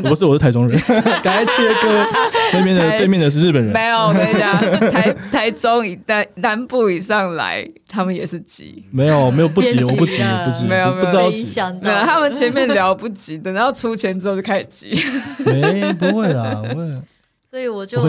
[0.03, 0.79] 不是，我是台中人，
[1.23, 2.07] 该切割。
[2.53, 8.85] 对面的对面的是日本人，没有，我跟你讲，台台中以南南部以上来，他们也是急。
[8.91, 11.45] 没有，没有不急，我不急，不急，没有，不着急。
[11.83, 14.91] 没有，他们前面聊不急，等到 出钱之后就开始急。
[15.45, 16.87] 没，不会啦，不会。
[17.51, 18.07] 所以我就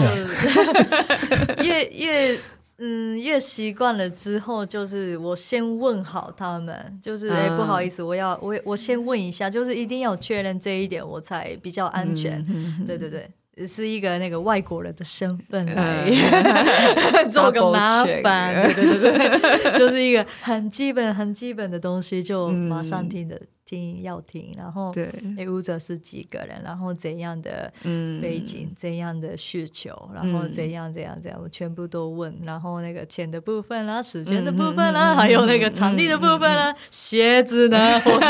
[1.62, 2.38] 越越。
[2.82, 12.42] 嗯，越习惯了之后，就是我先问好他们，就是哎、嗯欸，不好意思，我要我我先问一下，就是一定要确认这一点，我才比较安全。
[12.48, 23.38] 嗯、对对对，是一个那个外国人的身份来、嗯、 做个麻烦，对对对对， 就是一个很基本很基本的东西，就马上听的。
[23.70, 25.08] 嗯听要听，然后对，
[25.48, 27.72] 舞者是几个人，然后怎样的
[28.20, 32.36] 背景，嗯、怎样的需求，然后怎样怎样怎样，我全部都问。
[32.44, 37.78] 然后那个钱的部分啦，时间的部分啦，嗯、还有那个场地的部分啦，嗯、鞋子呢？
[38.04, 38.20] 我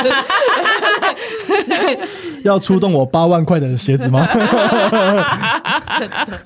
[1.64, 4.26] 是 要出动我八万块的鞋子吗？
[5.98, 6.44] 真的，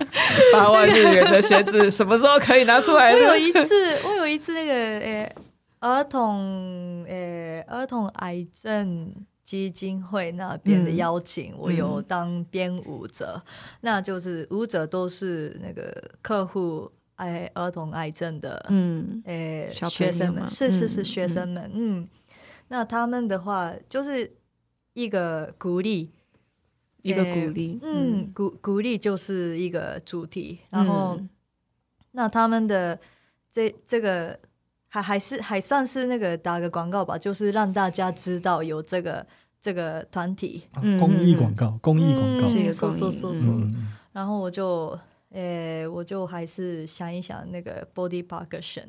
[0.52, 3.10] 八万日元的鞋子什么时候可以拿出来？
[3.12, 5.34] 我有一次，我有一次那个诶。
[5.84, 20.48] 儿童诶、欸，儿童癌症基金会那边的邀请，嗯、我有当编舞者，嗯、那就是舞者都是那个客户哎儿童癌症的，嗯，诶、欸，学生们。
[20.48, 22.08] 是是是学生们，嗯，嗯，
[22.68, 24.32] 那他们的话就是
[24.94, 26.10] 一个鼓励，
[27.02, 31.28] 一个鼓励，欸、嗯，鼓鼓励就是一个主题，然后、嗯、
[32.12, 32.98] 那他们的。
[33.54, 34.36] 这这个
[34.94, 39.26] 还还是还算是那个打个广告吧，就是让大家知道有这个
[39.60, 43.52] 这个团体，啊、公益广告，公益广告，说说说说，
[44.12, 44.98] 然后我就。
[45.30, 48.86] 诶、欸，我就还是想一想那个 body percussion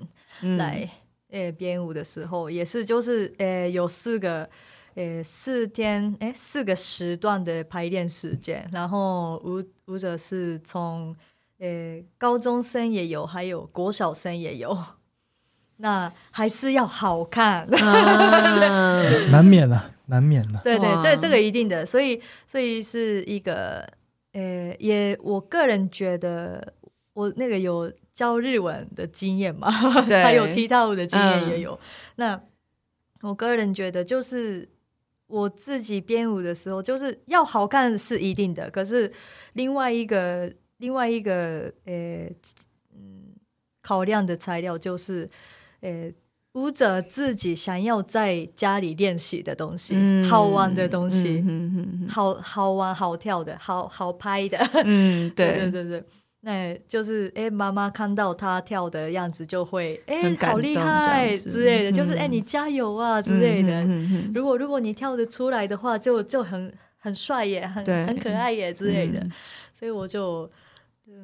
[0.60, 0.88] 来
[1.32, 4.48] 诶编舞的时候，也是就是诶、欸、有四个
[4.94, 11.16] 诶、欸、四天诶、欸、四个时段的排练时间，然后舞舞者是从
[11.58, 14.78] 诶、欸、高中生也有，还有国小生也有，
[15.78, 23.88] 那还是要好看，啊、 难免了，难免了，对对，这这个一定的，所以所以是一个。
[24.38, 26.74] 呃，也我个人觉得，
[27.14, 29.72] 我那个有教日文的经验嘛，
[30.12, 31.72] 还有踢踏舞的经验也有。
[31.72, 31.80] 嗯、
[32.18, 32.42] 那
[33.22, 34.68] 我个人觉得，就是
[35.28, 38.70] 我自己编舞的时候，就是要好看是一定的。
[38.70, 39.10] 可是
[39.54, 42.30] 另外一个另外一个呃
[42.94, 43.34] 嗯
[43.82, 45.30] 考量的材料就是
[45.86, 46.14] 呃。
[46.56, 51.44] 舞者自己想要在家里练习的东西，嗯、好玩的东西，
[52.08, 55.58] 好好玩、好跳的、好好拍的，嗯，对。
[55.70, 56.04] 对对对，
[56.40, 63.86] 那就是哎，妈妈看到他跳的样子就会哎，好厉害之类的，就是哎，你加油啊之类的。
[64.34, 69.20] 如果如果你跳得出来的话，就就很很帅耶，很很可爱耶之类的。
[69.20, 69.32] 嗯、
[69.78, 70.50] 所以我就。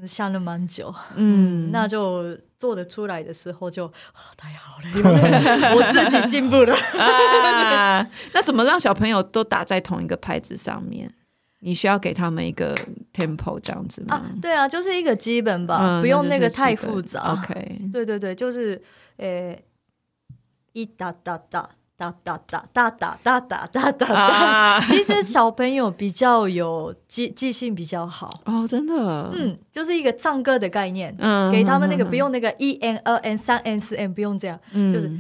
[0.06, 3.92] 想了蛮久，嗯，那就做得出来的时候就
[4.38, 6.76] 太好了，因 为我自己进步了。
[6.76, 11.12] 啊、那怎么让小朋友都打在同一个拍子上面？
[11.62, 12.76] 你需要给他们一个
[13.16, 14.16] tempo 这样子吗？
[14.16, 17.34] 啊，对啊，就是一个基本吧，嗯、不用那个太复杂。
[17.34, 18.80] OK，对对对，就是
[19.18, 19.58] 呃，
[20.74, 21.68] 一哒哒哒。
[22.02, 28.28] 哒哒哒哒哒哒哒哒哒， 其实小朋友比较有记记性比较好。
[28.46, 35.12] 哦，真的，嗯，就是一个唱歌的概念，嗯，给他们那个不用那个一 n 二 n 三 n 四 n 不用这样，嗯，就是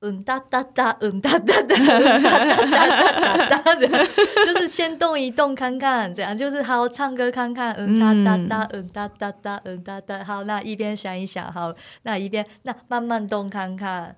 [0.00, 4.06] 嗯哒哒哒嗯哒哒哒哒哒哒哒这样，
[4.46, 11.72] 就是先动一动看看，这样就是好唱歌看看，嗯哒哒哒嗯哒哒哒嗯哒哒，好，那一边想一想，好，
[12.04, 14.16] 那一边那慢慢动看看。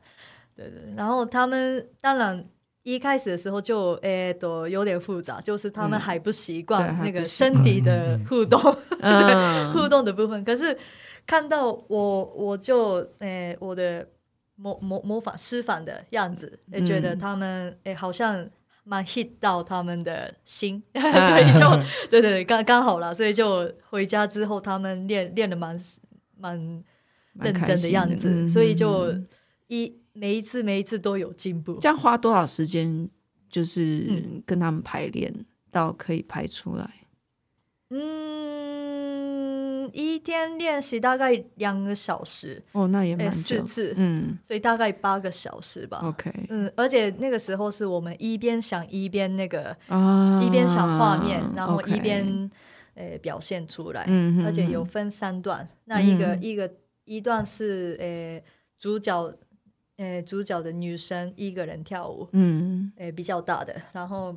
[0.56, 2.44] 对对，然后他们当然
[2.82, 8.60] 一开始的时候就诶都有点复杂，就是他们还不习惯那个身体的互动，
[9.00, 10.44] 对互动的部分。
[10.44, 10.76] 可是
[11.26, 14.06] 看到我，我就诶我的
[14.56, 18.48] 模模模仿示范的样子，也觉得他们诶好像
[18.84, 21.70] 蛮 hit 到他们的心， 所以就
[22.10, 25.76] 对对对，刚刚好了，所以就回家之后他们练练的蛮
[26.38, 26.56] 蛮
[27.40, 29.12] 认真的样子，所以就
[29.68, 30.03] 一。
[30.14, 33.10] 每一次每一次都有进步，这样花多少时间？
[33.50, 35.32] 就是跟他们排练，
[35.70, 36.90] 到可以排出来。
[37.90, 42.60] 嗯，一天练习大概两个小时。
[42.72, 43.16] 哦，那也。
[43.30, 46.00] 四次，嗯，所以大概八个小时吧。
[46.02, 52.50] OK，嗯，而且那个时候是我们一边想一边那个啊，一边想画面，然后一边
[52.94, 54.04] 诶表现出来。
[54.08, 56.68] 嗯，而且有分三段，那一个一个
[57.04, 58.42] 一段是诶
[58.80, 59.32] 主角。
[59.96, 63.74] 诶，主角的女生一个人跳舞，嗯，诶，比较大的。
[63.92, 64.36] 然后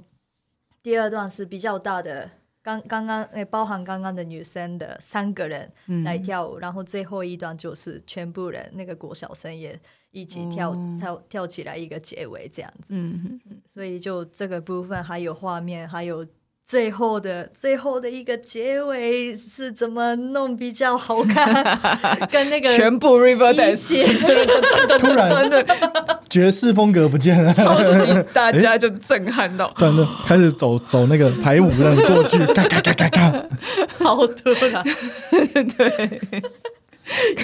[0.84, 2.30] 第二段是比较大的，
[2.62, 5.72] 刚刚刚诶，包含刚刚的女生的三个人
[6.04, 6.58] 来跳舞。
[6.58, 9.80] 嗯、然后最后一段就是全部人，那个国小生也
[10.12, 12.94] 一起跳、哦、跳跳起来一个结尾这样子。
[12.94, 16.26] 嗯所以就这个部分还有画面，还有。
[16.68, 21.80] 最后的最后的一个结尾是怎么弄比较好看？
[22.30, 24.04] 跟那个全部 River Dance
[25.00, 25.66] 突然
[26.30, 33.46] 爵士风格不见了，超级大家就震撼到，突然就开始走走那个排舞的过去， 嘎嘎嘎嘎嘎，
[34.04, 34.84] 好突然，
[35.78, 36.22] 对，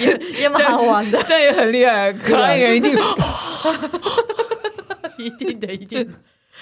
[0.00, 2.94] 也也蛮好玩的，这也很厉害，可爱人一定，
[5.16, 6.12] 一定的，一定。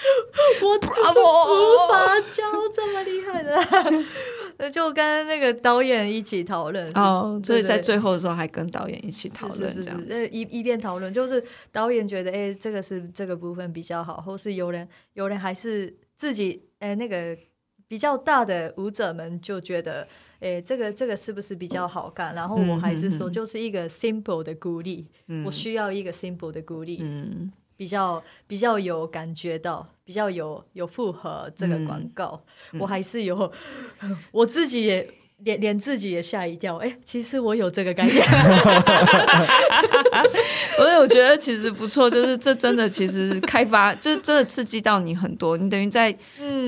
[0.63, 3.57] 我无法教这么厉害的？
[4.57, 17.35] 那就跟那个导演一起讨论哦，所以在最后的时候还跟导演一起讨论，是是是，一一边讨论，就是导演觉得哎、欸，这个是这个部分比较好，或是有人有人还是自己哎、欸、那个
[17.87, 20.07] 比较大的舞者们就觉得
[20.39, 22.35] 哎、欸，这个这个是不是比较好看？
[22.35, 26.99] 然后我还是说，就是一个 simple 的鼓励，嗯、我需要一个 simple 的鼓励。
[27.01, 33.51] 嗯比较比较有感觉到，比较有有符合这个广告，嗯、我还是有，
[34.01, 35.09] 嗯、 我自己也
[35.39, 38.15] 连连自己也吓一跳，哎、欸，其实我有这个概念，
[40.77, 46.11] 所以我觉得其实不错，就是这真的其实开发，就是真的刺激到你很多，你等于在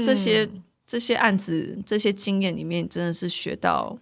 [0.06, 3.98] 这些、嗯、这些案子这些经验里面，真的是学到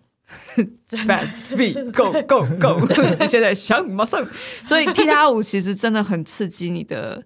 [0.89, 3.27] Fast speed go go go！
[3.27, 4.27] 现在想马上，
[4.67, 7.23] 所以踢踏舞其实真的很刺激你的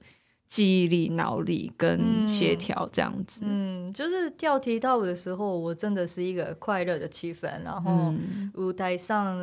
[0.48, 3.88] 记忆力、脑力跟协调，这样子嗯。
[3.88, 7.48] 嗯，就是跳踢踏舞的时候，我真的是一个快乐的气氛。
[7.64, 8.14] 然后
[8.56, 9.38] 舞台上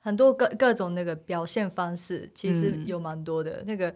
[0.00, 3.62] 很多各各种那个表现方式，其实有蛮多的。
[3.62, 3.94] 嗯、那个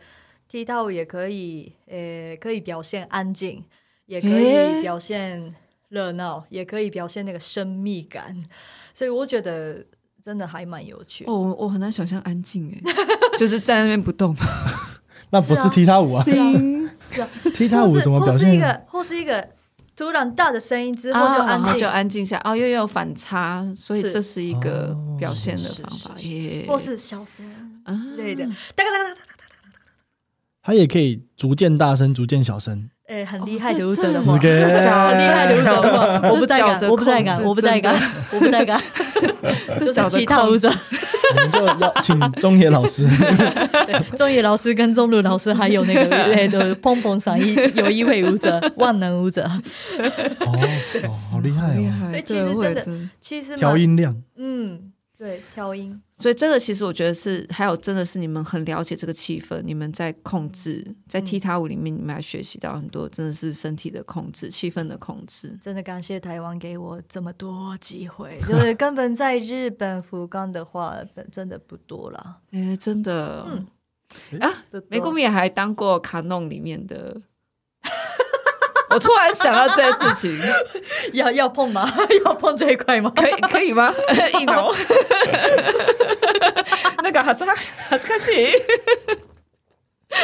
[0.48, 3.62] 踢踏舞也可以，呃、欸，可以表现安静，
[4.06, 5.54] 也可以表现
[5.88, 8.34] 热闹，欸、也可以表现那个神秘感。
[8.94, 9.84] 所以我觉得
[10.22, 11.24] 真的还蛮有趣。
[11.26, 12.92] 哦，我很难想象安静哎，
[13.38, 14.34] 就是在那边不动。
[15.30, 16.22] 那不是踢踏舞啊？
[16.24, 16.52] 是啊，
[17.54, 18.48] 踢踏舞怎么表现？
[18.48, 19.48] 或是一个，或是一个
[19.96, 22.40] 突然大的声音之后就安静，就安静下。
[22.44, 26.14] 哦，又有反差，所以这是一个表现的方法。
[26.20, 27.44] 耶，或是小声
[27.86, 28.44] 之类的。
[28.46, 29.70] 哒哒哒哒哒哒哒哒
[30.62, 32.90] 它也可以逐渐大声，逐渐小声。
[33.08, 37.94] 哎，很厉害的舞者的话，很厉害的舞者的话，我不太敢，我不太敢，我不太敢，
[38.30, 38.80] 我不太敢。
[39.78, 40.68] 就是其他舞者，
[41.34, 43.08] 我们就要请中野老师，
[44.14, 46.04] 中野老师跟中路老师，还有那个
[46.34, 49.42] 那个砰砰嗓一有一位舞者，万能舞者。
[50.40, 50.52] 哦，
[51.32, 52.10] 好厉害哦！
[52.10, 52.86] 所以其实真的，
[53.20, 54.92] 其实调音量，嗯。
[55.18, 65.58] 对，调音，所以这个其实我觉得是，还有真的是你们很了解这个气氛，你们在控制，在踢踏舞里面，你们还学习到很多，真的是身体的控制、气氛的控制。
[65.60, 70.96] 真的感谢台湾给我这么多机会，就是根本在日本福冈的话，
[71.32, 72.38] 真的不多了。
[72.52, 73.44] 哎，真的，
[74.30, 77.20] 嗯、啊，梅谷也还当过卡弄里面的。
[78.90, 80.38] 我突然想到这件事情，
[81.12, 81.90] 要要碰吗？
[82.24, 83.12] 要碰这一块吗？
[83.14, 83.92] 可以可以吗？
[84.40, 84.74] 一楼，
[87.02, 88.32] 那个还是还是开始，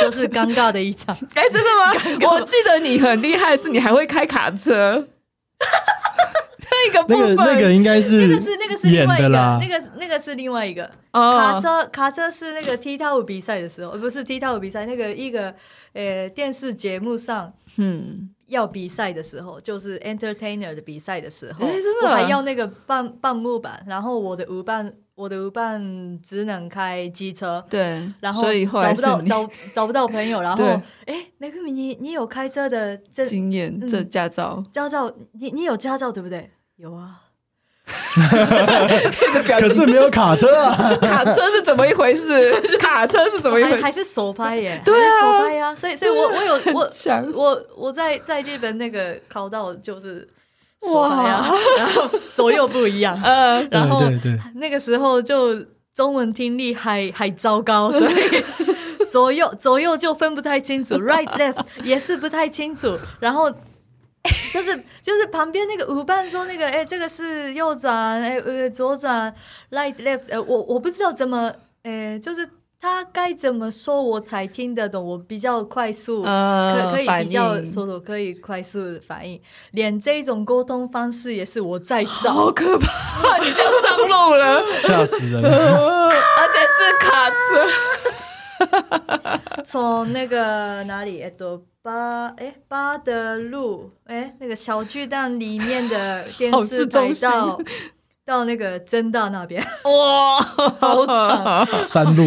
[0.00, 1.14] 就是尴尬的一场。
[1.34, 2.28] 哎、欸，真的吗？
[2.30, 5.06] 我记得你很厉害，是你还会开卡车。
[6.86, 9.28] 那个部分，那个应该是那个是那个是另外一个，
[9.60, 10.90] 那个那个是另外一个。
[11.12, 15.54] 卡车卡车是那个踢踏舞比赛的时候，不是踢踏舞比赛，那个一个
[15.92, 18.34] 呃电视节目上，嗯。
[18.47, 30.64] 要比赛的时候，就是 entertainer 的比赛的时候，欸、真的啊、我还要那个半半木板，然后我的舞伴，我的舞伴只能开机车，对，然后找不到找找不到朋友， 然后
[31.07, 36.51] 哎，梅克米，你你有开车的这经验，这驾照，嗯、驾照，你你有驾照对不对？
[36.76, 37.20] 有啊。
[39.45, 40.74] 可是没有卡车啊！
[41.03, 42.53] 卡车是怎么一回事？
[42.80, 43.82] 卡车是怎么一回事？
[43.82, 44.80] 还是手拍耶？
[44.85, 45.74] 对啊，手拍呀！
[45.76, 46.91] 所以，所以我我有我
[47.35, 50.26] 我我在在日本那个考到就是
[50.82, 54.03] 手拍呀，然后左右不一样，嗯，然后
[54.55, 55.55] 那个时候就
[55.95, 58.45] 中文听力还还糟糕，所以
[59.11, 63.53] 左右左右就分不太清楚，right left 也是不太清楚，然后。
[64.52, 69.34] 就是就是旁边那个舞伴说那个哎、欸、这个是右转哎呃左转
[69.70, 71.52] right left 呃我我不知道怎么
[71.82, 72.48] 哎、欸、就是
[72.80, 79.40] 他该怎么说我才听得懂我比较快速、呃、可可以比较速度可以快速反应。
[79.70, 82.30] 连这种沟通方式也是我在找。
[82.30, 83.38] 好可怕。
[83.38, 84.62] 你就上路了。
[84.78, 85.40] 吓死人。
[85.40, 85.48] 了
[86.12, 87.34] 而且是卡车
[89.64, 91.64] 从那个哪里哎都。
[91.84, 97.61] 巴哎巴德路哎那个小巨蛋里面的电视台到
[98.24, 99.62] 到那个真大那边。
[99.62, 100.40] 哇。
[100.80, 102.26] 好长山路。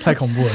[0.00, 0.52] 太恐怖了。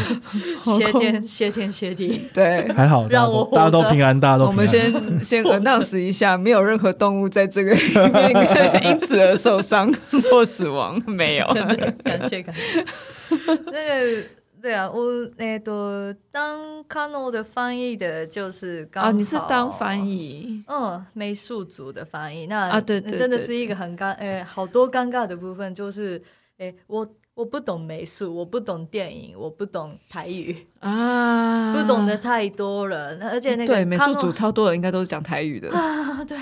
[0.77, 2.29] 谢天谢天谢地。
[2.33, 2.71] 对。
[2.71, 9.93] 还好让我大家都平安大家都平安我们先先 announce 一下没有任何动物在这个里面因此而受伤
[10.31, 11.45] 或死亡没有。
[11.53, 12.85] 真的感谢感谢
[13.71, 14.23] 那个。
[14.59, 15.05] 对啊，我
[15.37, 19.09] 那个当卡诺的翻译的，就是刚好。
[19.09, 20.63] 啊，你是当翻译？
[20.67, 22.47] 嗯，美术组的翻译。
[22.47, 26.19] 那啊，对对，真的是一个很尴，诶，好多尴尬的部分，就是，
[26.57, 33.15] 诶，我我不懂美术，我不懂电影，我不懂台语啊，不懂的太多了。
[33.29, 36.23] 而且那个美术组超多人，应该都是讲台语的 啊。
[36.25, 36.35] 对，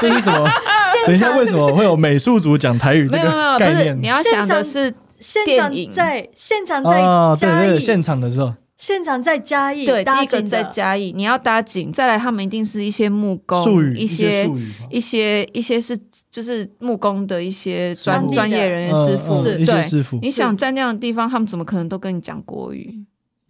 [0.00, 0.48] 这是什么？
[1.04, 4.00] 等一下，为什么会有美术组讲台语这个概念？
[4.00, 4.92] 你要想的是。
[5.18, 7.00] 现场在现场在
[7.36, 14.50] 嘉义，现场的时候，现场在嘉义，对，第一个在嘉义，你要搭景，再来他们一定是一些木工，一些
[14.90, 15.98] 一些一些是
[16.30, 18.94] 就是木工的一些专专业人员。
[18.94, 23.04] 师傅，对，你想在那样的地方，他们怎么可能都跟你讲国语？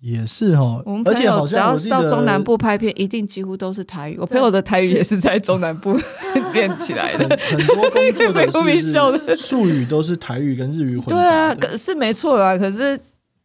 [0.06, 4.16] 也是哦，我们朋友只要是到中南部拍片，一定几乎都是台语。
[4.20, 5.98] 我朋友的台语也是在中南部
[6.54, 7.36] 练起来的。
[7.36, 8.32] 很多工作
[9.18, 11.06] 的术语都是台语跟日语混。
[11.08, 12.56] 对啊，可是没错啦。
[12.56, 12.98] 可是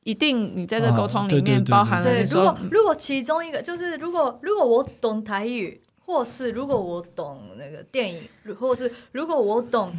[0.04, 2.06] 一定你在这沟通里面包含了。
[2.06, 8.22] 对，如果如果其中一个就是如果如果我懂台语，或是如果我懂那个电影，
[8.60, 9.92] 或是如果我懂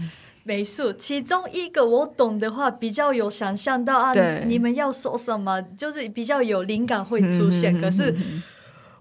[0.44, 4.12] 美术，其中一个我懂的话，比较有想象到啊，
[4.44, 8.14] 你们要说什么，就是比较有灵感会出现，可是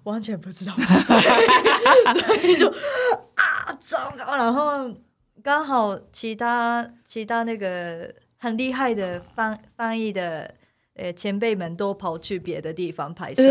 [0.04, 0.74] 完全不知道，
[1.04, 2.68] 所以就
[3.36, 4.94] 啊糟糕，然后
[5.42, 10.54] 刚好其他其他那个很厉害的翻翻译的
[10.96, 13.44] 呃前辈们都跑去别的地方拍摄，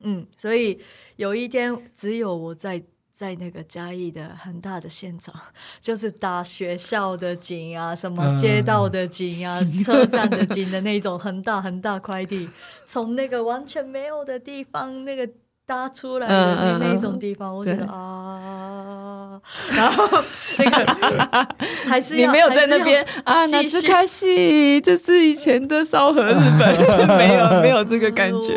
[0.00, 0.80] 嗯，所以
[1.16, 2.82] 有一天只有我在。
[3.20, 5.34] 在那个嘉义的很大的现场，
[5.78, 12.48] 就是打学校的景啊，什么街道的景啊，嗯、车站的景的那种很大很大块地，
[12.86, 15.28] 从那个完全没有的地方那个
[15.66, 19.38] 搭出来的那那种地方，嗯、我觉得啊，
[19.76, 20.08] 然后
[20.56, 21.46] 那个
[21.86, 28.54] 还是你没有在那边啊，那只开戏，这是以前的昭和日本， 没有没有这个感觉。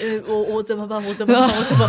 [0.00, 1.02] 呃，我我怎么办？
[1.04, 1.42] 我怎么办？
[1.56, 1.86] 我怎么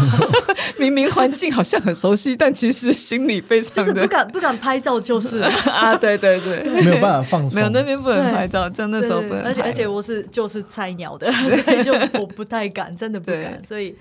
[0.48, 0.56] 办？
[0.78, 9.44] 明明环境好像很熟悉，但其实心里非常就是不敢不敢拍照，就是 啊，对对对，没有办法放松，没有那边不能拍照，真的时候不能。
[9.44, 11.32] 而且而且我是就是菜鸟的，
[11.64, 13.62] 所以就我不太敢，真的不敢。
[13.64, 13.96] 所以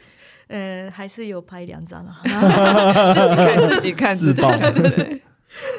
[0.48, 2.14] 呃，还是有拍两张了，
[3.14, 4.56] 自己看自己看自爆。
[4.56, 5.20] 对，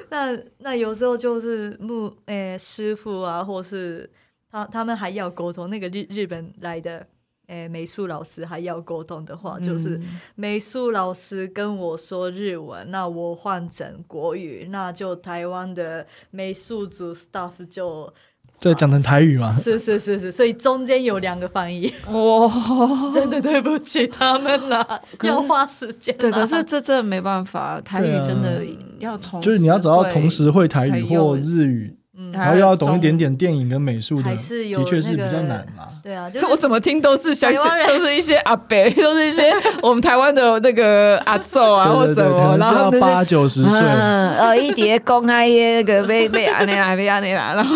[0.10, 4.10] 那那有时候就是木呃师傅啊，或是
[4.52, 7.06] 他他们还要沟通，那个日日本来的。
[7.50, 10.00] 诶，美术老师还要沟通的话，就是
[10.36, 18.14] 美术老师跟我说日文，那我换成国语，那就台湾的美术组 staff 就
[18.60, 19.52] 再讲成台语吗？
[19.52, 21.92] 是是是是，所以中间有两个翻译。
[22.12, 22.48] 哇，
[23.12, 26.16] 真的对不起他们啦，要花时间。
[26.18, 28.64] 对，可是这真的没办法，台语真的
[29.00, 31.96] 要同，就是你要找到同时会台语或日语。
[32.34, 35.88] 然后又要懂一点点电影跟美术的，的确是比较难嘛。
[36.04, 39.52] 对啊，就是 我怎么听都是相信都是一些阿伯，都是一些
[39.82, 47.76] 我们台湾的那个阿祖啊或什么，然后八九十岁，呃，一叠公啊耶，那个 被被安内拉，被安内拉，然后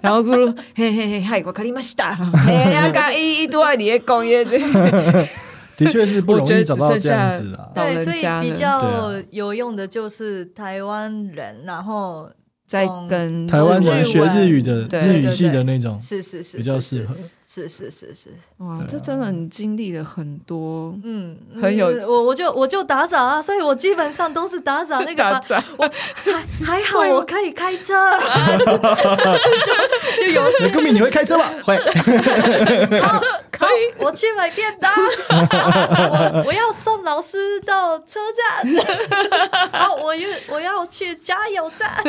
[0.00, 2.16] 然后咕噜嘿嘿嘿，嗨，我卡里马西达，
[2.46, 4.58] 哎呀，刚一一多你的公耶，这
[5.76, 7.68] 的确是不容易找到这样子啊。
[7.74, 12.30] 对，所以比较有用的就是台湾人，然后。
[12.66, 17.14] 在跟台湾人学日语的日语系的那种，是是是，比较适合。
[17.48, 21.86] 是是是是，哇，这真的你经历了很多，嗯，很有。
[21.86, 25.14] 我我就我就打杂啊，所以我基本上都是打杂那个。
[25.22, 25.88] 打杂，我
[26.24, 26.32] 还
[26.64, 27.94] 还好，我可以开车。
[30.18, 30.68] 就 就有时。
[30.70, 31.52] 歌米，你会开车吧？
[31.62, 31.76] 会。
[31.76, 34.92] 开车可以，我去买便当。
[36.42, 38.66] 我我要送老师到车站。
[39.70, 42.02] 好，我又我要去加油站。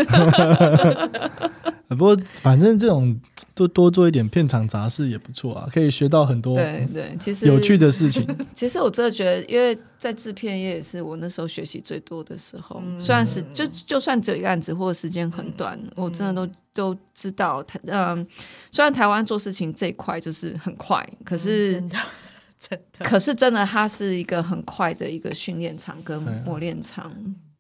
[1.90, 3.20] 不过，反正这种
[3.56, 8.26] 多多做一点片场杂事也不错啊，可以学到很多对对，其实有趣的事情。
[8.56, 12.82] 其实我真的觉得，因为在制片业也是我那时候学习最多的时候。
[12.98, 17.62] 虽然是就就算这个案子或者时间很短，我真的都都知道。
[17.64, 18.26] 台嗯，
[18.72, 21.98] 虽然台湾做事情这一块就是很快，可是真的
[22.58, 27.12] 真的，可是真的它是一个很快的一个训练场跟磨练场。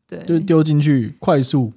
[0.07, 1.73] 对，就丢进去快速，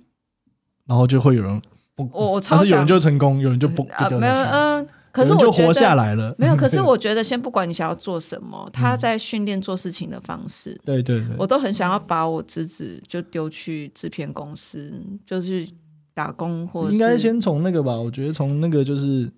[0.86, 1.60] 然后就会有人。
[1.96, 4.69] 我我超想，是有人就成功，有人就不啊，没有嗯，
[5.12, 6.34] 可是我就活下来了。
[6.38, 14.92] 没有， 可是我觉得先不管你想要做什么，他在训练做事情的方式，对对对，我都很想要把我侄子就丢去制片公司，
[15.26, 15.68] 就是
[16.14, 17.94] 打工或者应该先从那个吧。
[17.96, 19.30] 我觉得从那个就是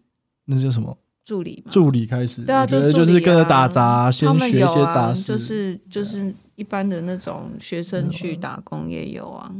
[0.46, 9.50] 那叫什么助理助理开始，对啊，觉得就是跟着打杂，先学一些杂事，就是就是一般的那种学生去打工也有啊。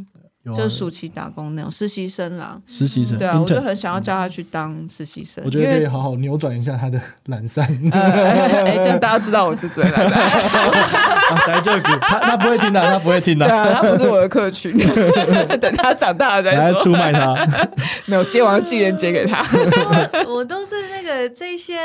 [0.45, 3.17] 就是暑期打工那种实习生啦，实习生。
[3.17, 5.43] 对啊，我就很想要叫他去当实习生。
[5.47, 7.65] 我觉得可以好好扭转一下他的懒散。
[7.93, 10.19] 哎，这样大家知道我侄子的懒散。
[11.47, 13.47] 来这个，他他不会听的，他不会听的。
[13.47, 14.77] 对啊，他不是我的客群。
[15.61, 16.83] 等他长大了再说。
[16.83, 17.35] 出卖他。
[18.07, 19.45] 没有，接完寄链接给他。
[20.27, 21.79] 我都是那个这些。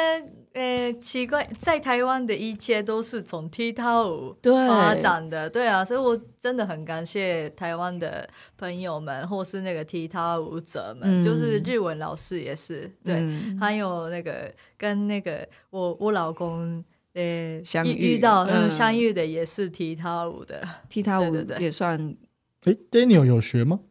[0.58, 8.28] 呃，奇怪，在台湾的一切都是从踢踏舞发展的，对，对啊，所以我真的很感谢台湾的
[8.58, 16.84] 朋友们，或是那个踢踏舞者们，嗯、就是日文老师也是，对，嗯、还有那个跟那个我我老公
[17.14, 22.18] 呃相遇遇到嗯相遇的也是踢踏舞的，踢踏舞的也算，
[22.64, 23.82] 哎，Daniel 有学吗？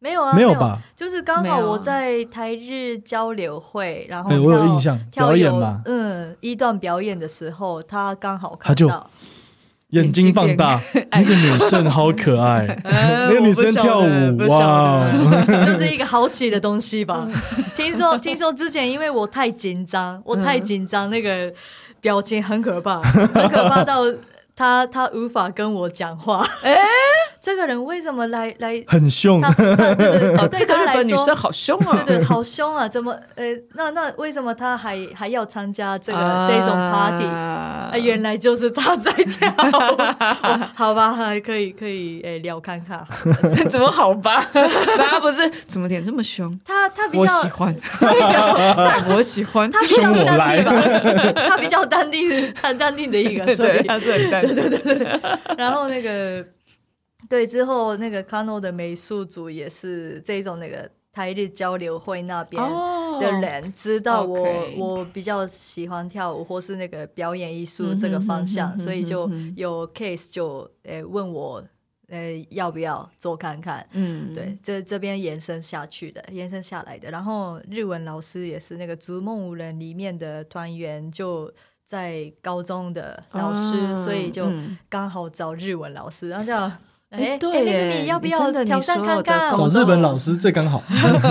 [0.00, 0.78] 没有啊，没有吧？
[0.94, 9.10] 就是刚好我在台日交流会，然后我有印象表演嘛，嗯，一段表演的时候，他刚好看到，
[9.90, 10.80] 眼睛放大，
[11.10, 15.04] 那个女生好可爱， 那个女生跳舞哇，
[15.66, 17.26] 就是一个好奇的东西吧。
[17.74, 21.52] 听说听说之前因为我太紧张，我太紧张，那个
[22.00, 24.04] 表情很可怕，很可怕到。
[24.58, 26.44] 他他无法跟我讲话。
[26.62, 26.76] 哎。
[27.40, 29.40] 这个人为什么来来很凶？
[29.56, 32.02] 对对对，哦，这个日本女生好凶啊！
[32.04, 32.86] 对对，好凶啊！
[32.88, 33.44] 怎么呃，
[33.74, 37.24] 那那为什么他还还要参加这个这种 party？
[37.24, 39.48] 啊，原来就是他在跳。
[40.74, 43.06] 好吧，还可以可以诶，聊看看。
[43.70, 44.44] 怎么好吧？
[44.52, 46.58] 他不是怎么点这么凶？
[46.66, 51.32] 他他比较喜欢，他比较我喜欢，他比较淡定吧？
[51.48, 54.47] 他比较淡定，很淡定的一个，对，他是很淡定。
[54.54, 55.20] 对对对对。
[55.56, 56.46] 然后那个。
[57.28, 62.62] 对，之后那个 Kano 的美术组也是这种那个台日交流会那边
[63.20, 64.46] 的人，oh, 知道我.
[64.78, 71.62] 我比较喜欢跳舞或是那个表演艺术这个方向，所以就有 case 就诶问我
[72.06, 77.10] 诶要不要做看看，嗯，对，这这边延伸下去的，延伸下来的。
[77.10, 81.52] 然后日文老师也是那个逐梦五人里面的团员，就
[81.88, 84.46] 在高中的老师，oh, 所以就
[84.90, 86.70] 刚好找日文老师，然后这样。
[87.08, 89.54] 哎、欸，对，那个你要不要挑战看看？
[89.54, 90.82] 找日本老师最刚好。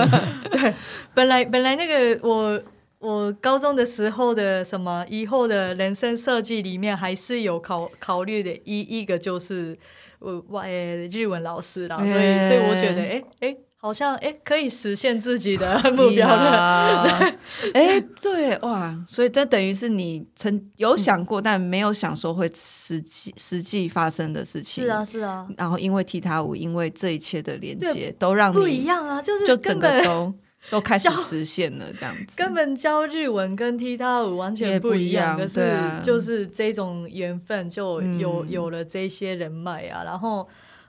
[0.49, 0.73] 对，
[1.13, 2.59] 本来本来那个我
[2.97, 9.77] 我高中的时候的什么以后的人生设计里面还是有考考虑的一一个就是
[10.17, 13.57] 我外日文老师啦，欸、所以所以我觉得哎哎。
[13.79, 17.35] 好像哎，可以实现自己的 目标的。
[17.75, 24.83] 哎， 对哇，所以这等于是你曾有想过，但没有想说会实际实际发生的事情。
[24.83, 25.47] 是啊，是啊。
[25.55, 30.33] 然后因为踢踏舞，因为这一切的连接，都让你不一样啊，就是就整个都
[30.71, 32.35] 都开始实现了这样子。
[32.35, 40.47] 根本教日文跟踢踏舞完全不一样，可是就是这种缘分就有有了这些人脉啊，然后。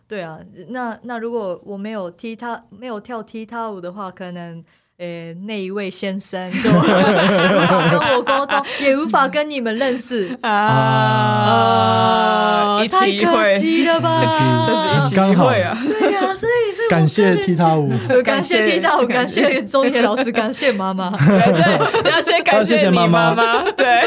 [0.09, 0.39] 对啊，
[0.71, 4.65] 那那如果我没有踢踏，没有跳踢踏舞的话，可能。
[4.99, 10.59] 诶，那一位先生就 无法跟我沟通，也无法跟你们认识 啊！
[12.91, 14.25] 太可惜了吧？
[14.67, 15.79] 这是一起一会啊！
[15.87, 16.08] 对
[16.91, 17.93] 感谢踢踏舞，
[18.25, 21.11] 感谢踢踏舞，感谢中野老师，感谢妈妈。
[21.27, 23.63] 对对，要先感谢你妈妈。
[23.73, 24.03] 对，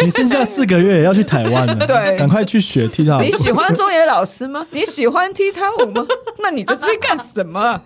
[0.00, 3.22] 你剩下四个月也要去台湾了，对，赶快去学踢踏舞。
[3.22, 4.66] 你喜欢中野老师吗？
[4.70, 6.06] 你喜欢踢踏舞吗？
[6.42, 7.80] 那你在这边干什么？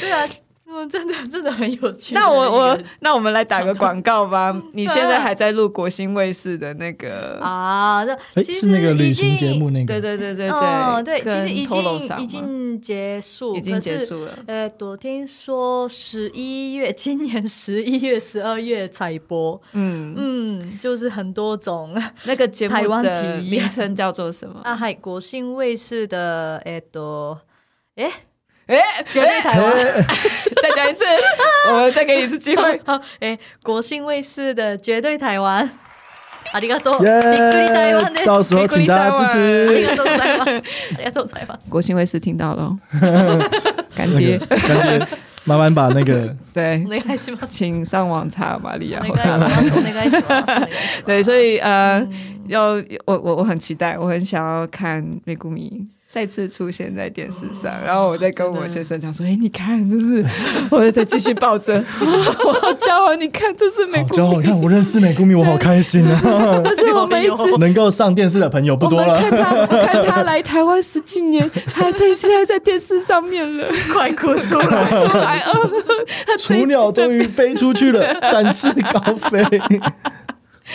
[0.00, 0.24] 对啊，
[0.72, 2.14] 嗯， 真的真的很有趣。
[2.14, 4.54] 那我我那我们来打个广告吧。
[4.72, 8.04] 你现在还在录国新卫视的那个啊？
[8.04, 10.50] 这其实那个旅行节目那个，对对对对
[11.04, 14.38] 对，对，其实已经已经结束，已经结束了。
[14.46, 19.60] 呃，昨天说十一月，今年十一月、十二月才播。
[19.72, 21.94] 嗯嗯，就是很多种
[22.24, 24.60] 那个节目的名称叫做什么？
[24.64, 27.36] 啊，还国新卫视的，哎，都
[27.96, 28.10] 哎。
[28.76, 29.72] 哎，绝对台湾，
[30.62, 31.04] 再讲一次，
[31.68, 32.80] 我们再给你一次机会。
[32.86, 35.68] 好，哎，国信卫视的绝对台湾，
[36.52, 41.58] 阿迪卡多，你，到时候请大家支持，大家多彩吧。
[41.68, 42.74] 国信卫视听到了，
[43.94, 45.06] 干爹，干爹，
[45.44, 49.44] 麻烦把那个对，没关系，请上网查玛利亚，没关系，
[49.82, 49.92] 没，
[51.04, 52.06] 对，所以呃，
[52.46, 52.70] 要
[53.04, 55.86] 我，我我很期待，我很想要看美谷米。
[56.12, 60.22] 再次出现在电视上，然后我再跟我先生讲说：“哎，你看，这是
[60.70, 61.72] 我再继续抱着，
[62.44, 63.14] 我好骄傲！
[63.14, 64.38] 你看，这是美谷米，骄傲！
[64.38, 66.20] 你看，我认识美谷米，我好开心啊！
[66.62, 69.18] 这是我们一直能够上电视的朋友不多了。
[69.18, 75.42] 看他，看他来台湾十几年，他在现在在电视上面了，快哭出来，出来！
[75.46, 75.70] 哦，
[76.38, 79.42] 雏鸟终于飞出去了，展翅高飞。”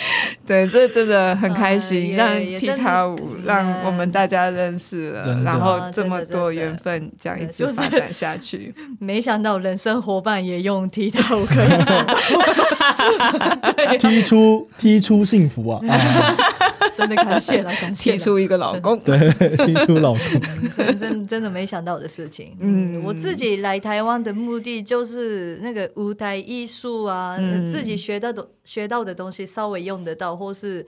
[0.46, 8.74] 对，这真的很开心，让踢踏舞让我们大家认识了，然后这么多缘分这样一直发展下去。
[9.00, 12.04] 没想到人生伙伴也用踢踏舞 可以做，
[13.98, 15.80] 踢出踢出幸福啊！
[16.98, 19.32] 真的感谢了， 感谢提出一个老公，对，
[19.64, 22.54] 提出老公，真真真的没想到的事情。
[22.60, 29.78] 嗯，我自己来台湾的目的就是那个舞台艺术啊，自己学到的学到的东西稍微。
[29.88, 30.84] 用得到，或是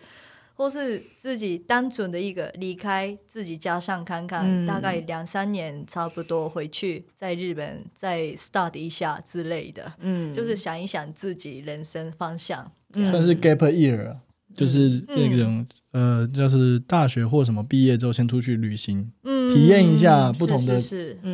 [0.56, 14.16] 或是自己单纯的一个离开自己家乡看看，嗯、大概两三年差不多回去，在日本再 start 一下之类的，嗯，就是想一想自己人生方向，算是 gap year，
[14.56, 20.78] 就是那种、嗯、呃，就是大学或什么毕业之后先出去旅行，嗯，体验一下不同的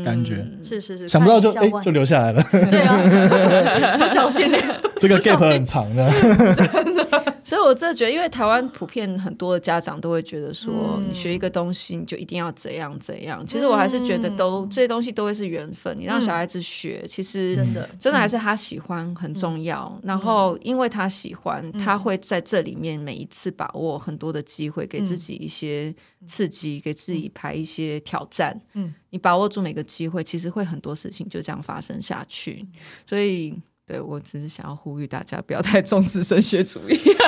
[0.05, 4.47] 感觉，是是是，想不到就哎就留下来了，对啊， 不小心，
[5.01, 6.11] 这个 gap 很长的，
[6.55, 7.36] 真的。
[7.47, 13.47] 所以我真的觉得，因为台湾普遍很多的家长都会觉得说，你学一个东西，你就一定要怎样怎样。
[13.47, 15.97] 其实我还是觉得，都这些东西都会是缘分。
[15.97, 19.97] 你让小孩子学，其实真的真的还是他喜欢很重要。
[20.03, 25.95] 然后，因为他喜欢，他会在这里面每一次把握很多的机会，给自己一些
[26.27, 28.61] 刺激，给自己排一些挑战。
[28.73, 32.67] 嗯，你把握住每个机会，其实会很多事情就这样发生下去。
[33.09, 33.55] 所以。
[33.87, 37.21] 对，我只是想要呼吁大家不要太重视升学主义，就是就是，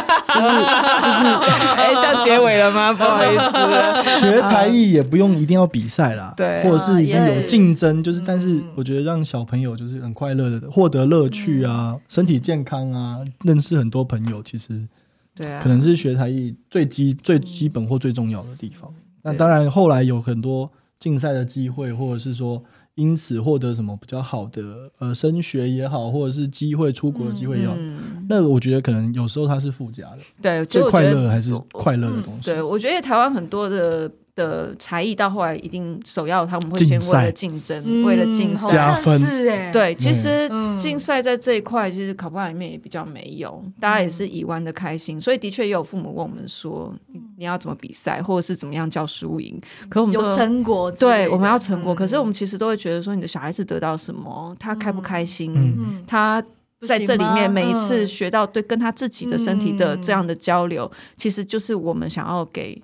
[1.78, 2.92] 哎，这样结尾了吗？
[2.92, 14.84] 不好意思， 学才艺也不用一定要比赛啦， 对，或者是已经有竞争，就是，但是我觉得让小朋友就是很快乐的获得乐趣啊，身体健康啊，认识很多朋友，其实
[15.36, 18.92] 对啊，可能是学才艺最基最基本或最重要的地方。
[19.22, 22.61] 那当然，后来有很多竞赛的机会，或者是说。
[22.99, 32.51] 因此获得什么比较好的呃升学也好，或者是机会出国的机会也好，嗯、那我觉得可能有时候它是附加的，对，最快乐还是快乐的东西。
[32.51, 34.11] 对，我觉得台湾很多的。
[34.39, 39.20] 的才艺到后来一定首要，他们会先为了竞争，赛为了竞赛加分。
[39.72, 45.20] 对，其实竞赛在这一块，其实考不好里面也比较没有，嗯、大家也是以玩的开心。
[45.20, 46.95] 所以的确也有父母问我们说，
[47.36, 49.61] 你要怎么比赛，或者是怎么样叫输赢？
[49.89, 51.93] 可我们有成果，对，我们要成果。
[51.93, 55.53] 嗯、可是我们其实都会觉得说，你的小孩子得到什么，他开不开心？
[55.55, 56.41] 嗯、他
[56.82, 62.80] 在这里面每一次学到对跟他自己的身体的这样的交流，嗯、其实就是我们想要给。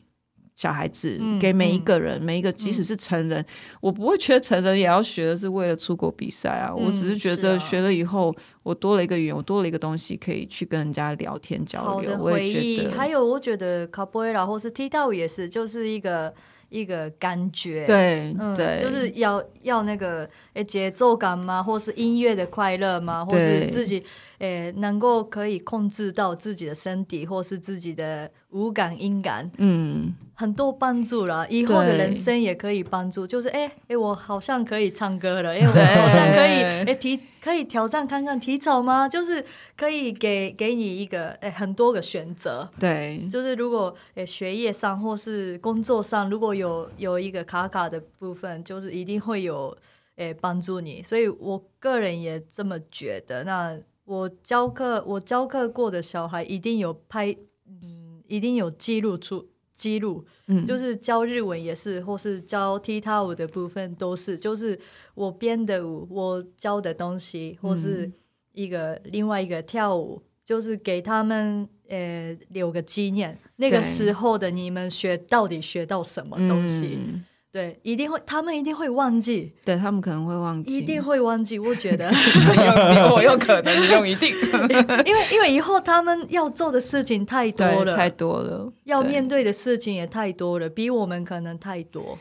[0.56, 3.46] 小孩子给每一个人，嗯、每一个即使是成人，嗯、
[3.80, 6.70] 我不会觉得成人也要学的是为了出国比赛啊。
[6.70, 12.12] 嗯、我只是觉得学了以后，啊、我多了一个语言，我多了一个东西可以去跟人家聊天交流。
[12.12, 16.32] 好的回忆，还有我觉得卡波埃拉或是踢踏舞也是，就是一个
[16.68, 17.84] 一个感觉。
[17.86, 21.60] 对，嗯、对，就是要要那个诶节奏感吗？
[21.60, 23.24] 或是音乐的快乐吗？
[23.24, 24.04] 或是自己。
[24.44, 31.48] 诶，能够可以控制到自己的身体，或是自己的五感、音感，嗯，很多帮助了。
[31.48, 39.08] 以后的人生也可以帮助，就是诶诶，我好像可以唱歌了，诶，我好像可以诶提可以挑战看看体操吗？
[39.08, 39.42] 就是
[39.76, 42.68] 可以给给你一个诶很多个选择。
[42.78, 49.74] 对，就是如果诶学业上或是工作上，如果有有一个卡卡的部分，就是一定会有
[50.16, 51.02] 诶帮助你。
[51.02, 53.44] 所以我个人也这么觉得。
[53.44, 53.74] 那
[54.04, 57.34] 我教课，我教课过的小孩一定有拍，
[57.66, 64.78] 嗯，一定有记录出记录，嗯，就是教日文也是，或是教踢踏舞的部分都是，就是
[65.14, 68.10] 我编的舞，我教的东西，或是
[68.52, 76.98] 一个、嗯、另外一个跳舞，就是给他们呃留个纪念，那个时候的你们学到底学到什么东西？
[77.00, 77.24] 嗯
[77.54, 79.52] 对，一定会，他们一定会忘记。
[79.64, 81.56] 对，他们可能会忘记，一定会忘记。
[81.56, 82.10] 我觉得，
[83.14, 84.34] 我有可能，你用一定，
[85.06, 92.18] 因为因为以后他们要做的事情太多了，太多了，要面对的事情也太多了，比我们可能太多，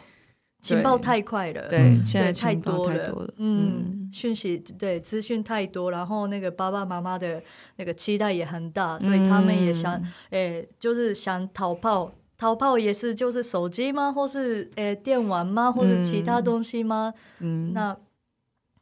[0.61, 7.41] 情报太快了，对，现在太多了，嗯，讯息对资讯太多，然后那个爸爸妈妈的
[7.77, 12.13] 那个期待也很大，所以他们也想，诶，就是想逃跑。
[12.43, 14.11] 逃跑也是，就是手机吗？
[14.11, 15.71] 或是诶、欸、电玩吗？
[15.71, 17.13] 或是其他东西吗？
[17.39, 17.95] 嗯，那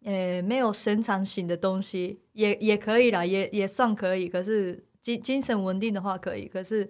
[0.03, 4.27] 诶、欸、没有生产性的东西也也可以啦，也也算可以。
[4.27, 6.47] 可是精精神稳定的话可以。
[6.47, 6.89] 可是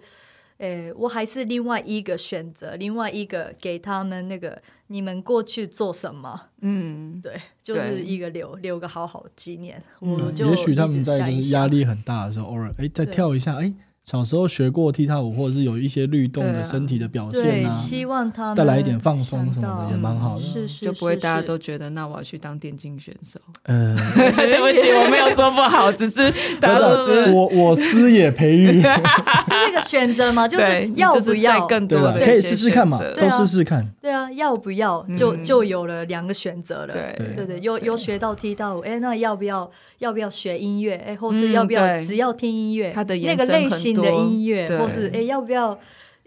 [0.56, 6.48] 诶、欸，我还是另外一个选择，另外一个给他们那个你们过去做什么？
[6.62, 9.76] 嗯，对，就是一个留留个好好纪念。
[10.00, 13.70] 嗯、我就也许他们在就是压力很大的时候，偶尔哎再跳一下哎。
[14.04, 23.38] 小时候学过踢踏舞，或者是有一些律动的身体的表现啊，希望他带来一点放松什么的也蛮好的，是是，就不会大家都觉得那我要去当电竞选手。
[23.62, 23.96] 呃，
[24.36, 28.82] 对不起，我没有说不好，只是大家都知道我我师也培育，
[29.46, 33.88] 这是一个选择嘛，就是要不要更多的可以试试看嘛，都试试看。
[34.00, 36.92] 对啊，要不要就就有了两个选择了。
[36.92, 39.70] 对对对，有有学到踢踏舞，哎，那要不要？
[39.98, 40.96] 要不要学音乐？
[40.96, 42.90] 哎，或是要不要只要听音乐？
[42.92, 45.78] 他的那个类型的音乐，或是哎，要不要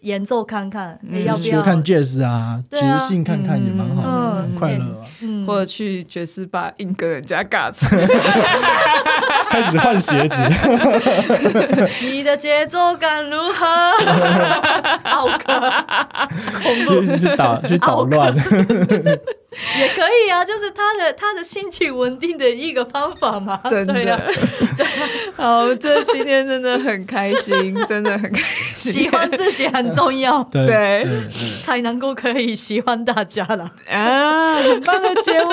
[0.05, 0.97] 演奏看看？
[1.25, 2.59] 要不要看爵士啊？
[2.69, 2.77] 即
[3.07, 5.01] 兴看看也蛮好的，很快乐啊。
[5.47, 7.89] 或者去爵士吧，硬跟人家尬唱，
[9.49, 10.35] 开始换鞋子。
[12.01, 13.65] 你的节奏感如何？
[15.03, 15.37] 好恐
[16.85, 17.17] 怖！
[17.17, 18.33] 去打去捣乱。
[19.79, 23.57] 也可以啊，就是他的他的心情稳定的一个方法嘛。
[23.69, 24.21] 真的，对啊、
[25.37, 28.41] 好，这今天真的很开心，真的很开
[28.75, 28.91] 心。
[28.91, 31.05] 喜欢自己很重要， 对，
[31.63, 33.71] 才能够可以喜欢大家了。
[33.89, 35.45] 啊，很棒的结尾。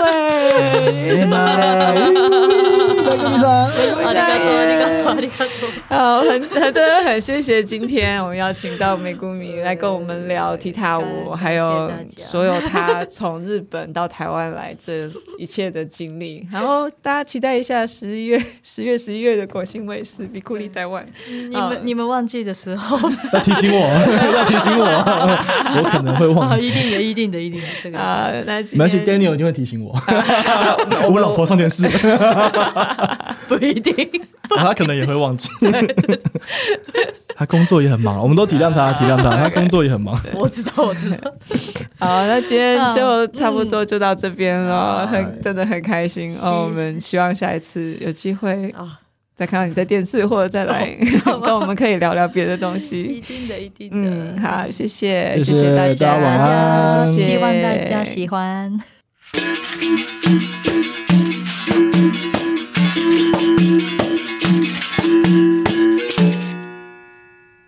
[3.05, 5.69] 在跟你说，阿里嘎多，阿里嘎多，阿里嘎多。
[5.89, 16.47] 好，很很真的很谢谢今天我们邀请到美谷米来跟我们聊踢踏舞，还有所有他从日本到台湾来这一切的经历。
[16.51, 21.05] 然后大家期待一下十一月、 十月、十一月的国兴卫视比库里台湾。
[21.29, 22.99] 你们你们忘记的时候
[23.33, 23.87] 要提醒我，
[24.35, 24.85] 要提醒我，
[25.79, 26.69] 我可能会忘记。
[26.69, 27.67] 一定的，一定的，一定的。
[27.83, 29.95] 这个啊，那没关系，Daniel 一定会提醒我。
[31.11, 31.89] 我老婆上电视，
[33.49, 34.09] 不一定，
[34.57, 35.49] 他可能也会忘记。
[37.35, 40.19] 他工作也很忙，我们都体谅他，体谅他，他工作也很忙。
[40.35, 41.17] 我知道，我知道。
[41.99, 46.65] 好，那今天就差不多就到这边了，很真的很开心哦。
[46.65, 48.73] 我们希望下一次有机会
[49.35, 50.87] 再看到你在电视，或者再来
[51.43, 53.03] 跟我们可以聊聊别的东西。
[53.03, 53.97] 一定的，一定的。
[53.97, 58.79] 嗯，好，谢谢，谢谢大家，希望大家喜欢。